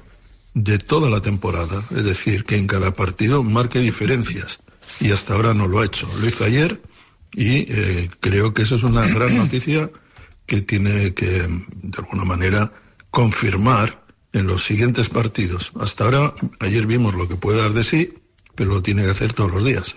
de 0.53 0.77
toda 0.77 1.09
la 1.09 1.21
temporada. 1.21 1.83
Es 1.91 2.03
decir, 2.03 2.43
que 2.43 2.57
en 2.57 2.67
cada 2.67 2.93
partido 2.93 3.43
marque 3.43 3.79
diferencias. 3.79 4.59
Y 4.99 5.11
hasta 5.11 5.33
ahora 5.33 5.53
no 5.53 5.67
lo 5.67 5.79
ha 5.79 5.85
hecho. 5.85 6.07
Lo 6.19 6.27
hizo 6.27 6.43
ayer 6.43 6.81
y 7.33 7.65
eh, 7.71 8.09
creo 8.19 8.53
que 8.53 8.63
eso 8.63 8.75
es 8.75 8.83
una 8.83 9.07
gran 9.07 9.35
noticia 9.37 9.89
que 10.51 10.61
tiene 10.61 11.13
que, 11.13 11.47
de 11.47 11.97
alguna 11.97 12.25
manera, 12.25 12.73
confirmar 13.09 14.03
en 14.33 14.47
los 14.47 14.65
siguientes 14.65 15.07
partidos. 15.07 15.71
Hasta 15.79 16.03
ahora, 16.03 16.33
ayer 16.59 16.85
vimos 16.85 17.13
lo 17.13 17.29
que 17.29 17.37
puede 17.37 17.61
dar 17.61 17.71
de 17.71 17.85
sí, 17.85 18.13
pero 18.53 18.71
lo 18.71 18.81
tiene 18.81 19.03
que 19.03 19.11
hacer 19.11 19.31
todos 19.31 19.49
los 19.49 19.63
días. 19.63 19.95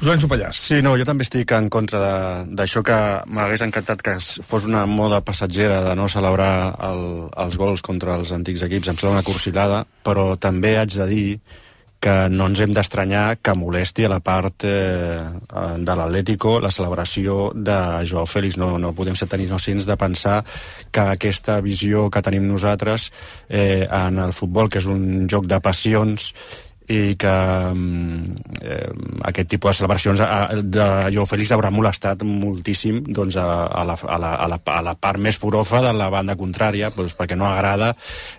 Joan 0.00 0.18
Sopallàs. 0.22 0.56
Sí, 0.56 0.80
no, 0.80 0.94
jo 0.96 1.04
també 1.04 1.26
estic 1.26 1.52
en 1.52 1.68
contra 1.68 2.00
d'això 2.48 2.80
que 2.86 2.96
m'hagués 3.28 3.66
encantat 3.66 4.00
que 4.00 4.16
fos 4.16 4.64
una 4.64 4.86
moda 4.88 5.20
passatgera 5.20 5.82
de 5.84 5.92
no 5.98 6.08
celebrar 6.08 6.78
el, 6.88 7.28
els 7.36 7.60
gols 7.60 7.84
contra 7.84 8.16
els 8.16 8.32
antics 8.32 8.64
equips. 8.64 8.88
Em 8.88 8.96
sembla 8.96 9.18
una 9.18 9.26
cursilada, 9.26 9.82
però 10.08 10.38
també 10.40 10.78
haig 10.78 10.96
de 10.96 11.10
dir 11.12 11.26
que 12.00 12.14
no 12.30 12.46
ens 12.46 12.60
hem 12.62 12.72
d'estranyar 12.74 13.40
que 13.42 13.54
molesti 13.58 14.06
a 14.06 14.12
la 14.12 14.20
part 14.22 14.64
eh, 14.68 15.18
de 15.18 15.96
l'Atlético 15.98 16.58
la 16.62 16.70
celebració 16.70 17.50
de 17.54 17.78
Joao 18.06 18.26
Félix. 18.30 18.58
No, 18.60 18.76
no 18.78 18.94
podem 18.94 19.18
ser 19.18 19.28
tan 19.30 19.42
innocents 19.42 19.88
de 19.88 19.98
pensar 19.98 20.38
que 20.94 21.08
aquesta 21.16 21.58
visió 21.64 22.06
que 22.10 22.22
tenim 22.22 22.46
nosaltres 22.46 23.10
eh, 23.48 23.86
en 23.90 24.22
el 24.22 24.32
futbol, 24.32 24.70
que 24.70 24.78
és 24.82 24.86
un 24.86 25.26
joc 25.30 25.50
de 25.50 25.58
passions, 25.64 26.32
i 26.88 27.16
que 27.20 27.32
eh, 28.62 28.90
aquest 29.28 29.50
tipus 29.52 29.74
de 29.74 29.76
celebracions 29.82 30.22
de 30.64 30.86
Jo 31.12 31.26
Félix 31.28 31.52
haurà 31.52 31.70
molestat 31.74 32.24
moltíssim 32.24 33.02
doncs, 33.04 33.36
a, 33.36 33.44
a, 33.66 33.84
la, 33.84 33.96
a, 34.00 34.18
la, 34.18 34.30
a, 34.32 34.48
la, 34.48 34.58
a 34.78 34.80
la 34.86 34.94
part 34.96 35.20
més 35.20 35.36
forofa 35.36 35.82
de 35.84 35.92
la 35.92 36.08
banda 36.12 36.36
contrària 36.40 36.88
doncs, 36.94 37.12
perquè 37.18 37.36
no 37.36 37.44
agrada, 37.48 37.92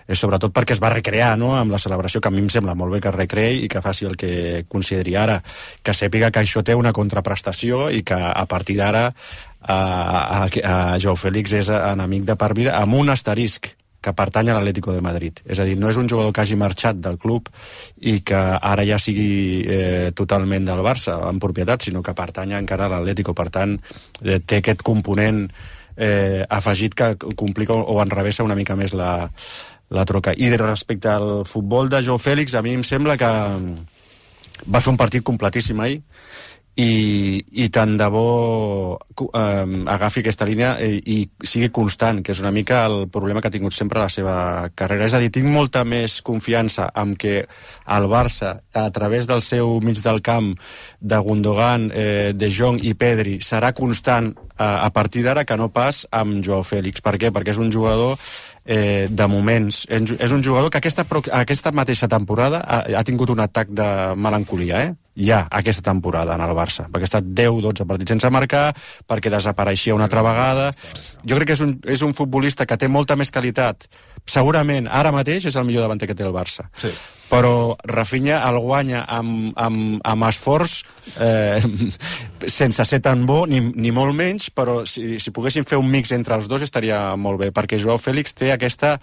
eh, 0.06 0.18
sobretot 0.18 0.54
perquè 0.56 0.74
es 0.74 0.82
va 0.82 0.90
recrear 0.96 1.36
no? 1.38 1.54
amb 1.58 1.70
la 1.70 1.82
celebració 1.82 2.20
que 2.20 2.30
a 2.30 2.34
mi 2.34 2.42
em 2.42 2.50
sembla 2.50 2.74
molt 2.74 2.96
bé 2.96 3.02
que 3.04 3.12
es 3.12 3.18
recreï 3.20 3.64
i 3.66 3.70
que 3.70 3.84
faci 3.84 4.10
el 4.10 4.18
que 4.18 4.64
consideri 4.68 5.14
ara 5.16 5.38
que 5.82 5.94
sàpiga 5.94 6.32
que 6.34 6.42
això 6.42 6.64
té 6.66 6.74
una 6.74 6.94
contraprestació 6.96 7.88
i 7.94 8.02
que 8.02 8.18
a 8.18 8.46
partir 8.50 8.80
d'ara 8.82 9.12
a, 9.60 9.76
a, 9.76 10.46
a 10.48 10.98
Joao 10.98 11.18
Félix 11.20 11.54
és 11.54 11.70
enemic 11.70 12.26
de 12.26 12.34
per 12.40 12.54
vida 12.56 12.80
amb 12.80 12.98
un 12.98 13.14
asterisc 13.14 13.76
que 14.00 14.12
pertany 14.16 14.50
a 14.50 14.56
l'Atlético 14.56 14.94
de 14.96 15.02
Madrid. 15.04 15.42
És 15.44 15.60
a 15.60 15.66
dir, 15.68 15.76
no 15.78 15.90
és 15.90 15.98
un 16.00 16.08
jugador 16.08 16.32
que 16.32 16.42
hagi 16.42 16.56
marxat 16.56 17.00
del 17.04 17.18
club 17.20 17.50
i 18.00 18.20
que 18.26 18.38
ara 18.38 18.86
ja 18.88 18.98
sigui 18.98 19.66
eh, 19.68 20.12
totalment 20.16 20.64
del 20.68 20.80
Barça 20.84 21.18
en 21.28 21.40
propietat, 21.42 21.84
sinó 21.84 22.02
que 22.02 22.16
pertany 22.16 22.56
encara 22.56 22.88
a 22.88 22.94
l'Atlético. 22.94 23.36
Per 23.36 23.50
tant, 23.52 23.76
eh, 24.24 24.40
té 24.40 24.60
aquest 24.60 24.82
component 24.86 25.44
eh, 25.96 26.46
afegit 26.48 26.96
que 26.96 27.14
complica 27.36 27.76
o, 27.76 27.84
o 27.94 28.00
enrevessa 28.02 28.46
una 28.46 28.56
mica 28.58 28.76
més 28.76 28.96
la, 28.96 29.28
la 29.90 30.06
troca. 30.08 30.34
I 30.36 30.52
respecte 30.56 31.12
al 31.12 31.44
futbol 31.44 31.92
de 31.92 32.02
Joe 32.06 32.18
Fèlix, 32.22 32.56
a 32.56 32.64
mi 32.64 32.74
em 32.78 32.86
sembla 32.86 33.18
que 33.20 33.30
va 34.66 34.80
fer 34.80 34.92
un 34.92 35.00
partit 35.00 35.24
completíssim 35.24 35.80
ahir, 35.80 36.00
i, 36.78 37.42
i 37.64 37.68
tant 37.74 37.96
de 37.98 38.06
bo 38.12 38.98
eh, 39.26 39.66
agafi 39.90 40.22
aquesta 40.22 40.46
línia 40.48 40.76
i, 40.80 41.00
i 41.02 41.46
sigui 41.46 41.70
constant, 41.74 42.22
que 42.22 42.32
és 42.32 42.40
una 42.42 42.52
mica 42.54 42.84
el 42.86 43.08
problema 43.12 43.42
que 43.42 43.50
ha 43.50 43.54
tingut 43.54 43.74
sempre 43.76 44.00
a 44.00 44.06
la 44.06 44.12
seva 44.12 44.36
carrera. 44.74 45.08
És 45.08 45.16
a 45.16 45.20
dir, 45.22 45.32
tinc 45.34 45.50
molta 45.50 45.82
més 45.84 46.20
confiança 46.26 46.90
en 47.02 47.16
que 47.20 47.42
el 47.44 48.08
Barça, 48.10 48.60
a 48.72 48.86
través 48.94 49.26
del 49.30 49.42
seu 49.44 49.80
mig 49.84 50.00
del 50.04 50.22
camp 50.22 50.54
de 51.00 51.18
Gundogan, 51.18 51.90
eh, 51.92 52.32
De 52.34 52.50
Jong 52.54 52.80
i 52.86 52.94
Pedri, 52.94 53.40
serà 53.44 53.74
constant 53.76 54.30
eh, 54.30 54.62
a 54.62 54.90
partir 54.94 55.24
d'ara 55.26 55.44
que 55.44 55.58
no 55.58 55.70
pas 55.74 56.06
amb 56.10 56.40
Joao 56.44 56.64
Fèlix. 56.64 57.02
Per 57.02 57.18
què? 57.18 57.34
Perquè 57.34 57.52
és 57.52 57.60
un 57.60 57.72
jugador 57.74 58.16
eh, 58.64 59.08
de 59.10 59.26
moments. 59.26 59.84
És 59.90 60.32
un 60.32 60.44
jugador 60.44 60.70
que 60.70 60.78
aquesta, 60.78 61.04
aquesta 61.32 61.72
mateixa 61.72 62.08
temporada 62.08 62.62
ha, 62.62 62.84
ha 63.00 63.04
tingut 63.04 63.30
un 63.34 63.40
atac 63.42 63.72
de 63.74 63.90
melancolia, 64.16 64.84
eh? 64.86 64.94
Ja 65.20 65.44
aquesta 65.50 65.84
temporada 65.84 66.34
en 66.34 66.44
el 66.44 66.54
Barça, 66.56 66.86
perquè 66.90 67.06
ha 67.06 67.10
estat 67.10 67.30
10-12 67.36 67.86
partits 67.86 68.14
sense 68.14 68.32
marcar, 68.32 68.70
perquè 69.08 69.32
desapareixia 69.32 69.94
una 69.94 70.08
altra 70.08 70.24
vegada. 70.26 70.70
Jo 71.24 71.36
crec 71.36 71.52
que 71.52 71.58
és 71.58 71.64
un, 71.64 71.76
és 71.84 72.02
un 72.06 72.16
futbolista 72.16 72.66
que 72.66 72.78
té 72.80 72.88
molta 72.88 73.16
més 73.20 73.30
qualitat. 73.30 73.88
Segurament, 74.28 74.88
ara 74.88 75.12
mateix, 75.12 75.46
és 75.50 75.56
el 75.56 75.66
millor 75.68 75.86
davanter 75.86 76.08
que 76.08 76.16
té 76.16 76.24
el 76.26 76.34
Barça. 76.34 76.68
Sí. 76.80 76.92
Però 77.30 77.76
Rafinha 77.86 78.40
el 78.48 78.58
guanya 78.58 79.04
amb, 79.06 79.52
amb, 79.54 80.00
amb 80.02 80.26
esforç 80.26 80.80
eh, 81.22 81.62
sense 82.58 82.86
ser 82.88 82.98
tan 83.04 83.22
bo, 83.28 83.44
ni, 83.46 83.60
ni 83.60 83.92
molt 83.94 84.16
menys, 84.16 84.48
però 84.50 84.80
si, 84.88 85.20
si 85.22 85.30
poguessin 85.34 85.68
fer 85.68 85.78
un 85.78 85.90
mix 85.92 86.10
entre 86.16 86.40
els 86.40 86.50
dos 86.50 86.64
estaria 86.66 86.98
molt 87.16 87.38
bé, 87.44 87.52
perquè 87.54 87.78
Joao 87.78 88.00
Fèlix 88.02 88.34
té 88.34 88.50
aquesta 88.54 88.96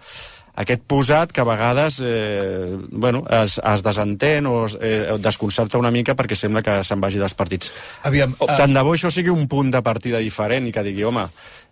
aquest 0.58 0.82
posat 0.89 1.32
que 1.32 1.43
a 1.43 1.48
vegades 1.48 2.00
eh, 2.04 2.78
bueno, 2.89 3.24
es, 3.30 3.60
es 3.62 3.84
desentén 3.86 4.48
o 4.50 4.65
es, 4.65 4.78
eh, 4.82 5.17
desconcerta 5.22 5.78
una 5.78 5.91
mica 5.93 6.15
perquè 6.17 6.36
sembla 6.36 6.63
que 6.65 6.80
se'n 6.84 7.04
vagi 7.04 7.22
dels 7.22 7.38
partits. 7.38 7.72
Aviam, 8.10 8.34
O, 8.39 8.50
Tant 8.58 8.74
de 8.74 8.82
bo 8.86 8.96
això 8.96 9.12
sigui 9.13 9.34
un 9.34 9.48
punt 9.50 9.70
de 9.74 9.82
partida 9.86 10.22
diferent 10.24 10.67
i 10.67 10.74
que 10.74 10.84
digui, 10.86 11.06
home, 11.06 11.28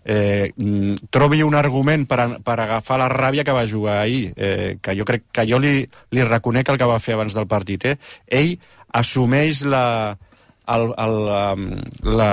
eh, 0.05 0.51
mm, 0.55 1.09
trobi 1.09 1.41
un 1.43 1.57
argument 1.57 2.05
per, 2.09 2.19
a, 2.21 2.27
per 2.45 2.59
agafar 2.61 2.99
la 3.01 3.09
ràbia 3.09 3.43
que 3.43 3.55
va 3.57 3.65
jugar 3.67 3.99
ahir, 4.03 4.33
eh, 4.37 4.77
que 4.81 4.95
jo 4.97 5.05
crec 5.05 5.25
que 5.33 5.47
jo 5.49 5.59
li, 5.59 5.81
li 6.11 6.29
reconec 6.29 6.69
el 6.69 6.77
que 6.77 6.89
va 6.89 7.01
fer 7.01 7.17
abans 7.17 7.33
del 7.33 7.49
partit. 7.49 7.89
Eh? 7.89 7.97
Ell 8.27 8.55
assumeix 8.93 9.65
la, 9.65 10.15
el, 10.67 10.85
el, 10.97 11.15
um, 11.35 11.65
la, 12.17 12.29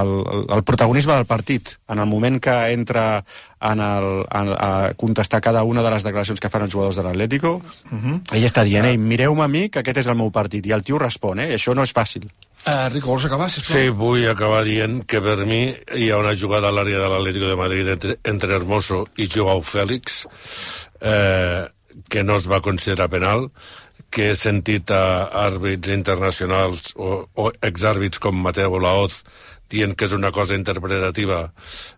el, 0.00 0.12
el 0.56 0.62
protagonisme 0.64 1.14
del 1.14 1.26
partit 1.26 1.74
en 1.88 1.98
el 2.02 2.06
moment 2.10 2.40
que 2.42 2.54
entra 2.72 3.24
en 3.64 3.80
el, 3.80 4.08
en, 4.30 4.50
a 4.58 4.92
contestar 4.96 5.40
cada 5.40 5.62
una 5.64 5.82
de 5.82 5.90
les 5.94 6.04
declaracions 6.04 6.40
que 6.40 6.50
fan 6.52 6.66
els 6.66 6.72
jugadors 6.74 6.96
de 6.96 7.04
l'Atlético 7.06 7.60
Mhm. 7.90 8.22
ell 8.32 8.44
està 8.44 8.64
dient, 8.64 8.84
ei, 8.86 8.98
mireu-me 8.98 9.44
a 9.44 9.48
mi 9.48 9.68
que 9.68 9.80
aquest 9.80 9.98
és 10.04 10.06
el 10.10 10.16
meu 10.18 10.30
partit 10.30 10.66
i 10.66 10.72
el 10.72 10.82
tio 10.82 10.98
respon, 10.98 11.40
eh? 11.40 11.54
això 11.54 11.74
no 11.74 11.82
és 11.82 11.94
fàcil 11.94 12.28
Uh, 12.64 12.88
Rico, 12.88 13.10
vols 13.10 13.26
acabar, 13.26 13.50
sisplau? 13.52 13.76
Sí, 13.76 13.90
vull 13.92 14.22
acabar 14.24 14.62
dient 14.64 15.02
que 15.04 15.20
per 15.20 15.34
mi 15.44 15.74
hi 16.00 16.06
ha 16.08 16.16
una 16.16 16.32
jugada 16.32 16.70
a 16.70 16.72
l'àrea 16.72 16.96
de 16.96 17.10
l'Atlético 17.12 17.50
de 17.50 17.56
Madrid 17.60 17.90
entre, 17.92 18.14
entre 18.24 18.54
Hermoso 18.56 19.02
i 19.20 19.26
Joao 19.28 19.60
Fèlix 19.60 20.22
eh, 21.02 21.66
que 22.08 22.24
no 22.24 22.36
es 22.40 22.48
va 22.48 22.62
considerar 22.64 23.10
penal, 23.12 23.50
que 24.14 24.30
he 24.30 24.36
sentit 24.38 24.92
a 24.94 25.26
àrbits 25.44 25.90
internacionals 25.90 26.94
o, 26.94 27.24
o 27.34 27.50
exàrbits 27.66 28.22
com 28.22 28.38
Mateo 28.38 28.78
Laoz 28.78 29.24
dient 29.74 29.96
que 29.98 30.06
és 30.06 30.12
una 30.14 30.30
cosa 30.30 30.54
interpretativa, 30.54 31.48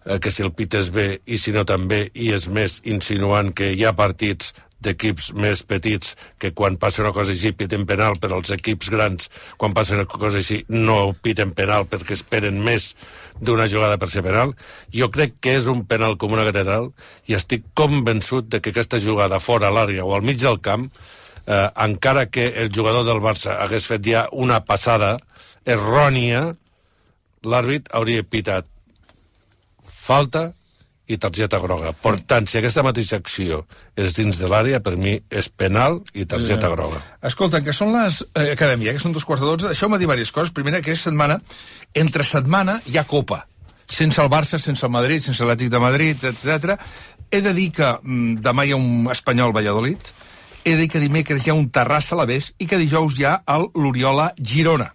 eh, 0.06 0.18
que 0.22 0.32
si 0.32 0.44
el 0.46 0.54
pites 0.56 0.92
bé 0.94 1.08
i 1.26 1.36
si 1.38 1.52
no 1.52 1.66
també, 1.68 2.06
i 2.14 2.30
és 2.32 2.46
més, 2.48 2.80
insinuant 2.88 3.52
que 3.52 3.72
hi 3.74 3.84
ha 3.84 3.92
partits 3.98 4.54
d'equips 4.86 5.30
més 5.40 5.62
petits 5.66 6.14
que 6.40 6.52
quan 6.56 6.76
passa 6.80 7.02
una 7.02 7.12
cosa 7.16 7.32
així 7.34 7.52
piten 7.56 7.86
penal, 7.88 8.18
però 8.22 8.38
els 8.40 8.52
equips 8.54 8.90
grans, 8.92 9.30
quan 9.56 9.74
passa 9.76 9.96
una 9.96 10.06
cosa 10.08 10.40
així, 10.40 10.62
no 10.68 11.14
piten 11.24 11.52
penal 11.56 11.88
perquè 11.90 12.16
esperen 12.16 12.60
més 12.64 12.92
d'una 13.40 13.68
jugada 13.72 13.98
per 14.00 14.10
ser 14.12 14.24
penal. 14.24 14.54
Jo 14.92 15.10
crec 15.12 15.38
que 15.40 15.56
és 15.58 15.68
un 15.72 15.84
penal 15.88 16.16
com 16.20 16.36
una 16.36 16.46
catedral 16.48 16.92
i 17.26 17.36
estic 17.36 17.66
convençut 17.74 18.48
de 18.52 18.60
que 18.60 18.72
aquesta 18.72 19.00
jugada 19.02 19.40
fora 19.40 19.72
l'àrea 19.72 20.04
o 20.04 20.14
al 20.14 20.24
mig 20.24 20.40
del 20.44 20.60
camp, 20.60 20.90
eh, 21.46 21.68
encara 21.86 22.26
que 22.26 22.48
el 22.62 22.70
jugador 22.74 23.06
del 23.06 23.22
Barça 23.24 23.58
hagués 23.62 23.86
fet 23.86 24.04
ja 24.06 24.26
una 24.32 24.60
passada 24.64 25.16
errònia, 25.66 26.54
l'àrbit 27.46 27.88
hauria 27.94 28.22
pitat 28.22 28.66
falta 29.82 30.52
i 31.06 31.16
targeta 31.22 31.60
groga. 31.62 31.92
Per 32.02 32.16
tant, 32.26 32.48
si 32.50 32.58
aquesta 32.58 32.82
mateixa 32.82 33.18
acció 33.20 33.60
és 33.98 34.16
dins 34.18 34.38
de 34.40 34.48
l'àrea, 34.50 34.80
per 34.82 34.96
mi 34.98 35.14
és 35.30 35.48
penal 35.48 36.00
i 36.18 36.24
targeta 36.26 36.66
Ja. 36.66 36.74
groga. 36.74 36.98
Escolta, 37.22 37.62
que 37.62 37.72
són 37.72 37.92
les... 37.94 38.24
Eh, 38.34 38.52
acadèmia, 38.56 38.92
que 38.92 38.98
són 38.98 39.12
dos 39.14 39.24
quarts 39.24 39.42
de 39.44 39.46
dotze. 39.52 39.68
Deixeu-me 39.70 39.98
dir 39.98 40.06
diverses 40.06 40.32
coses. 40.34 40.50
Primera, 40.52 40.80
que 40.82 40.90
és 40.92 41.02
setmana... 41.06 41.38
Entre 41.94 42.24
setmana 42.26 42.80
hi 42.86 42.98
ha 42.98 43.04
Copa. 43.06 43.46
Sense 43.88 44.20
el 44.20 44.28
Barça, 44.28 44.58
sense 44.58 44.82
el 44.84 44.90
Madrid, 44.90 45.22
sense 45.22 45.44
l'Atlètic 45.44 45.70
de 45.70 45.78
Madrid, 45.78 46.24
etc. 46.26 46.74
He 47.30 47.40
de 47.40 47.52
dir 47.54 47.70
que 47.72 47.92
mm, 48.02 48.40
demà 48.42 48.66
hi 48.66 48.74
ha 48.74 48.76
un 48.76 49.06
espanyol 49.14 49.54
Valladolid. 49.54 50.10
He 50.66 50.74
de 50.74 50.88
que 50.90 50.98
dimecres 50.98 51.44
hi 51.46 51.52
ha 51.52 51.54
un 51.54 51.68
Terrassa 51.70 52.16
a 52.16 52.18
l'Avés 52.18 52.48
i 52.58 52.66
que 52.66 52.78
dijous 52.80 53.14
hi 53.20 53.24
ha 53.28 53.36
el 53.54 53.68
l'Oriola 53.78 54.32
Girona. 54.34 54.88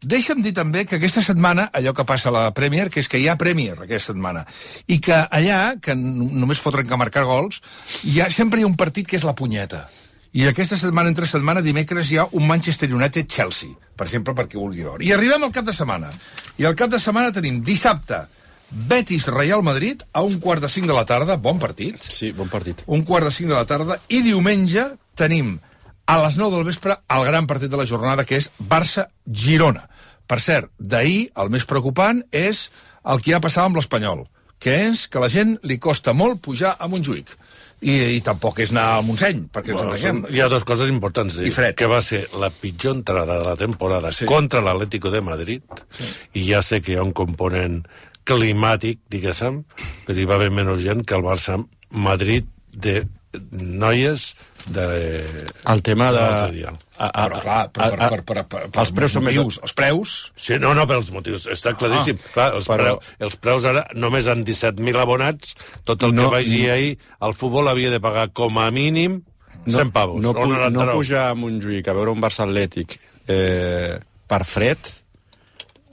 Deixa'm 0.00 0.40
dir 0.40 0.54
també 0.56 0.86
que 0.88 0.96
aquesta 0.96 1.20
setmana, 1.24 1.66
allò 1.76 1.92
que 1.96 2.06
passa 2.08 2.30
a 2.30 2.32
la 2.32 2.44
Premier, 2.56 2.86
que 2.88 3.02
és 3.04 3.08
que 3.12 3.20
hi 3.20 3.26
ha 3.28 3.34
Premier 3.40 3.74
aquesta 3.76 4.14
setmana, 4.14 4.46
i 4.88 4.96
que 5.04 5.18
allà, 5.28 5.58
que 5.84 5.92
només 5.96 6.60
fotren 6.60 6.88
que 6.88 6.98
marcar 7.00 7.26
gols, 7.28 7.60
hi 8.08 8.22
ha, 8.22 8.30
sempre 8.32 8.60
hi 8.60 8.64
ha 8.64 8.70
un 8.70 8.78
partit 8.80 9.08
que 9.10 9.20
és 9.20 9.26
la 9.28 9.36
punyeta. 9.36 9.82
I 10.32 10.48
aquesta 10.48 10.80
setmana, 10.80 11.12
entre 11.12 11.28
setmana, 11.28 11.60
dimecres, 11.64 12.08
hi 12.08 12.22
ha 12.22 12.24
un 12.32 12.48
Manchester 12.48 12.88
United-Chelsea, 12.88 13.76
per 13.92 14.08
exemple, 14.08 14.32
per 14.32 14.48
qui 14.48 14.56
vulgui 14.56 14.88
veure. 14.88 15.04
I 15.04 15.12
arribem 15.12 15.44
al 15.44 15.52
cap 15.52 15.68
de 15.68 15.76
setmana. 15.76 16.08
I 16.56 16.64
al 16.64 16.80
cap 16.80 16.96
de 16.96 16.98
setmana 17.00 17.32
tenim 17.32 17.60
dissabte, 17.60 18.24
Betis-Real 18.70 19.62
Madrid, 19.62 20.02
a 20.12 20.22
un 20.22 20.40
quart 20.40 20.62
de 20.64 20.68
cinc 20.68 20.86
de 20.86 20.96
la 20.96 21.04
tarda, 21.06 21.36
bon 21.36 21.60
partit. 21.62 22.00
Sí, 22.02 22.32
bon 22.32 22.48
partit. 22.50 22.82
Un 22.86 23.04
quart 23.06 23.28
de 23.28 23.32
cinc 23.34 23.48
de 23.52 23.54
la 23.54 23.66
tarda, 23.68 24.00
i 24.08 24.22
diumenge 24.24 24.88
tenim 25.14 25.58
a 26.06 26.18
les 26.24 26.36
9 26.36 26.56
del 26.56 26.66
vespre 26.66 26.96
el 27.08 27.24
gran 27.24 27.46
partit 27.46 27.70
de 27.70 27.80
la 27.80 27.86
jornada, 27.86 28.24
que 28.24 28.36
és 28.40 28.50
Barça-Girona. 28.58 29.86
Per 30.26 30.40
cert, 30.40 30.70
d'ahir 30.78 31.30
el 31.40 31.50
més 31.52 31.66
preocupant 31.68 32.22
és 32.32 32.70
el 33.04 33.20
que 33.20 33.34
ja 33.34 33.42
passava 33.44 33.68
amb 33.68 33.78
l'Espanyol, 33.78 34.24
que 34.58 34.74
és 34.88 35.06
que 35.08 35.20
la 35.20 35.28
gent 35.28 35.58
li 35.68 35.78
costa 35.78 36.14
molt 36.16 36.40
pujar 36.44 36.76
a 36.78 36.88
Montjuïc. 36.88 37.34
I, 37.84 38.16
i 38.16 38.20
tampoc 38.24 38.62
és 38.64 38.70
anar 38.72 38.84
al 38.94 39.02
Montseny, 39.04 39.42
perquè 39.52 39.74
ens 39.74 39.76
Bueno, 39.76 39.92
entenguem. 39.92 40.22
són, 40.24 40.32
hi 40.32 40.40
ha 40.40 40.48
dues 40.48 40.64
coses 40.64 40.88
importants. 40.88 41.36
I 41.36 41.50
fred. 41.52 41.74
Que 41.76 41.88
va 41.90 42.00
ser 42.00 42.22
la 42.40 42.48
pitjor 42.48 42.94
entrada 42.96 43.36
de 43.36 43.44
la 43.44 43.56
temporada 43.60 44.12
sí. 44.12 44.24
contra 44.30 44.62
l'Atlético 44.64 45.12
de 45.12 45.20
Madrid, 45.20 45.82
sí. 45.92 46.08
i 46.40 46.46
ja 46.48 46.62
sé 46.64 46.80
que 46.80 46.94
hi 46.94 46.96
ha 46.96 47.04
un 47.04 47.12
component 47.12 47.82
climàtic, 48.24 49.00
diguéssim, 49.12 49.62
però 50.06 50.18
hi 50.18 50.24
va 50.28 50.38
haver 50.38 50.50
menys 50.54 50.82
gent 50.84 51.04
que 51.04 51.16
el 51.18 51.24
Barça-Madrid 51.26 52.48
de 52.74 53.02
noies 53.52 54.34
de... 54.70 54.84
El 55.68 55.82
tema 55.82 56.10
de... 56.14 56.24
dia. 56.54 56.70
A, 56.96 57.08
a, 57.10 57.24
Però, 57.26 57.40
clar, 57.42 57.62
però, 57.74 57.88
per, 57.90 57.98
per, 57.98 58.22
per, 58.22 58.42
per, 58.46 58.60
per, 58.70 58.80
els 58.84 58.92
preus 58.94 59.12
són 59.16 59.24
més... 59.26 59.36
motius, 59.36 59.58
Els 59.66 59.74
preus... 59.76 60.12
Sí, 60.38 60.56
no, 60.62 60.70
no, 60.78 60.84
per 60.88 61.00
els 61.00 61.10
motius, 61.12 61.48
està 61.50 61.72
claríssim. 61.76 62.20
Ah, 62.22 62.30
Clar, 62.36 62.46
els, 62.60 62.68
però- 62.70 62.84
preu, 62.84 63.00
els 63.26 63.36
preus 63.42 63.66
ara 63.68 63.82
només 63.98 64.28
han 64.30 64.44
17.000 64.46 65.02
abonats, 65.02 65.56
tot 65.84 66.06
el 66.06 66.14
No, 66.14 66.28
que 66.28 66.36
vagi 66.38 66.62
no. 66.68 66.72
ahir 66.76 66.92
al 67.26 67.34
futbol 67.36 67.68
havia 67.68 67.90
de 67.92 68.00
pagar 68.00 68.28
com 68.32 68.60
a 68.62 68.68
mínim 68.70 69.18
100 69.66 69.90
pavos. 69.92 70.22
No, 70.22 70.32
no 70.32 70.46
99. 70.54 70.94
pujar 71.00 71.26
a 71.32 71.34
Montjuïc 71.38 71.90
a 71.90 71.96
veure 71.98 72.14
un 72.14 72.22
Barça 72.22 72.46
Atlètic 72.46 72.96
eh, 73.26 73.98
per 74.30 74.42
fred, 74.48 74.94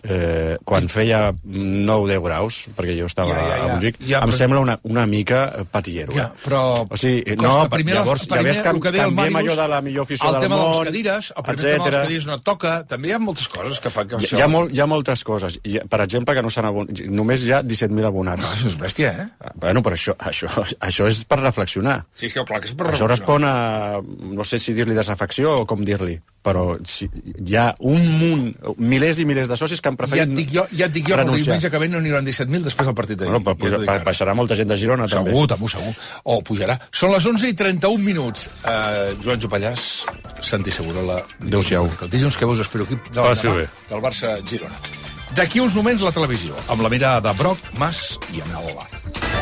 eh, 0.04 0.58
quan 0.66 0.88
feia 0.90 1.32
9-10 1.46 2.22
graus, 2.24 2.58
perquè 2.78 2.96
jo 2.98 3.06
estava 3.10 3.34
Ja, 3.36 3.42
ja, 3.42 3.58
ja. 3.58 3.64
a 3.64 3.68
Montjuïc, 3.76 3.98
Ja, 4.08 4.20
em 4.24 4.30
però- 4.30 4.38
sembla 4.38 4.60
una, 4.60 4.80
una 4.84 5.06
mica 5.06 5.42
patillero. 5.72 6.14
Ja, 6.14 6.32
eh? 6.34 6.42
però... 6.46 6.62
O 6.90 6.98
sigui, 6.98 7.24
costa, 7.36 7.42
no, 7.48 7.70
primer, 7.70 7.96
llavors, 7.96 8.26
primer, 8.28 8.42
ja 8.42 8.48
ves 8.50 8.62
que 8.62 8.70
el 8.70 8.80
que 8.82 8.90
el 8.90 8.98
canviem 8.98 9.34
Màrius, 9.34 9.52
allò 9.54 9.62
de 9.62 9.68
la 9.76 9.82
millor 9.82 10.04
afició 10.08 10.28
el 10.30 10.34
del 10.38 10.42
tema 10.48 10.56
de 10.56 10.62
món, 10.62 10.78
les 10.82 10.90
cadires, 10.92 11.32
el 11.36 11.44
primer 11.44 11.58
tema 11.58 11.62
de 11.62 11.72
les 11.72 11.80
etcètera. 11.82 12.02
cadires 12.06 12.26
no 12.28 12.36
et 12.40 12.44
toca, 12.44 12.74
també 12.88 13.08
hi 13.12 13.14
ha 13.16 13.20
moltes 13.20 13.48
coses 13.48 13.80
que 13.80 13.90
fan 13.94 14.08
que 14.08 14.16
això... 14.22 14.38
hi, 14.38 14.42
ha 14.42 14.48
molt, 14.48 14.74
hi 14.76 14.80
ha 14.82 14.88
moltes 14.90 15.24
coses. 15.24 15.60
Hi 15.64 15.80
per 15.90 16.02
exemple, 16.06 16.36
que 16.36 16.42
no 16.46 16.50
s'han 16.54 16.66
abonat... 16.72 17.04
Només 17.12 17.46
hi 17.46 17.52
ha 17.54 17.62
17.000 17.64 18.06
abonats. 18.10 18.46
Ah, 18.46 18.56
això 18.58 18.68
és 18.72 18.78
bèstia, 18.80 19.12
eh? 19.12 19.52
Bueno, 19.56 19.82
però 19.86 19.96
això, 19.98 20.16
això, 20.18 20.50
això 20.80 21.08
és 21.10 21.24
per 21.26 21.40
reflexionar. 21.42 22.02
Sí, 22.14 22.30
sí, 22.30 22.40
clar 22.42 22.62
que 22.62 22.70
és 22.72 22.76
per 22.76 22.88
Això 22.92 23.06
reflexionar. 23.08 23.12
respon 23.16 23.46
a, 23.46 23.56
no 24.38 24.44
sé 24.48 24.60
si 24.60 24.74
dir-li 24.74 24.96
desafecció 24.98 25.62
o 25.62 25.66
com 25.70 25.84
dir-li, 25.86 26.18
però 26.42 26.78
si, 26.88 27.08
hi 27.46 27.56
ha 27.60 27.70
un 27.80 28.02
munt, 28.20 28.46
milers 28.82 29.20
i 29.22 29.26
milers 29.30 29.50
de 29.52 29.58
socis 29.60 29.82
que 29.82 29.91
han 29.92 29.98
Ja 29.98 30.02
preferit 30.02 30.24
et 30.24 30.34
dic 30.40 30.54
jo, 30.56 30.66
ja 30.72 30.88
et 30.88 30.94
dic 30.96 31.04
jo 31.06 31.14
que 31.14 31.20
el 31.20 31.26
renunciar. 31.26 31.46
diumenge 31.46 31.70
que 31.72 31.82
ve 31.84 31.90
no 31.92 32.00
n'hi 32.02 32.10
haurà 32.16 32.24
17.000 32.26 32.64
després 32.70 32.88
del 32.90 32.96
partit 32.98 33.20
d'ahir. 33.20 33.32
Bueno, 33.32 33.44
però 33.46 33.56
Ja 33.58 33.78
puja, 33.78 33.92
ara. 33.94 34.04
baixarà 34.08 34.34
molta 34.36 34.56
gent 34.56 34.70
de 34.72 34.78
Girona, 34.78 35.08
també. 35.12 35.32
Segur, 35.32 35.48
també, 35.52 35.70
segur. 35.70 35.94
O 36.24 36.42
pujarà. 36.42 36.80
Són 36.92 37.12
les 37.14 37.26
11 37.26 37.48
i 37.52 37.54
31 37.54 38.04
minuts. 38.04 38.48
Uh, 38.64 39.14
Joan 39.24 39.40
Jopallàs, 39.44 40.06
Santi 40.42 40.72
Segurola. 40.72 41.22
Adéu-siau. 41.44 41.90
El 42.02 42.10
dilluns 42.10 42.38
que 42.38 42.46
veus 42.46 42.60
espero 42.60 42.84
equip 42.90 43.12
de 43.12 43.22
Passi 43.22 43.48
bé. 43.48 43.68
del 43.90 44.00
Barça 44.02 44.38
Girona. 44.48 44.76
D'aquí 45.36 45.60
uns 45.64 45.76
moments 45.76 46.02
la 46.02 46.12
televisió, 46.12 46.56
amb 46.68 46.82
la 46.82 46.90
mirada 46.90 47.22
de 47.30 47.38
Broc, 47.38 47.58
Mas 47.80 48.18
i 48.36 48.42
Anel. 48.42 49.41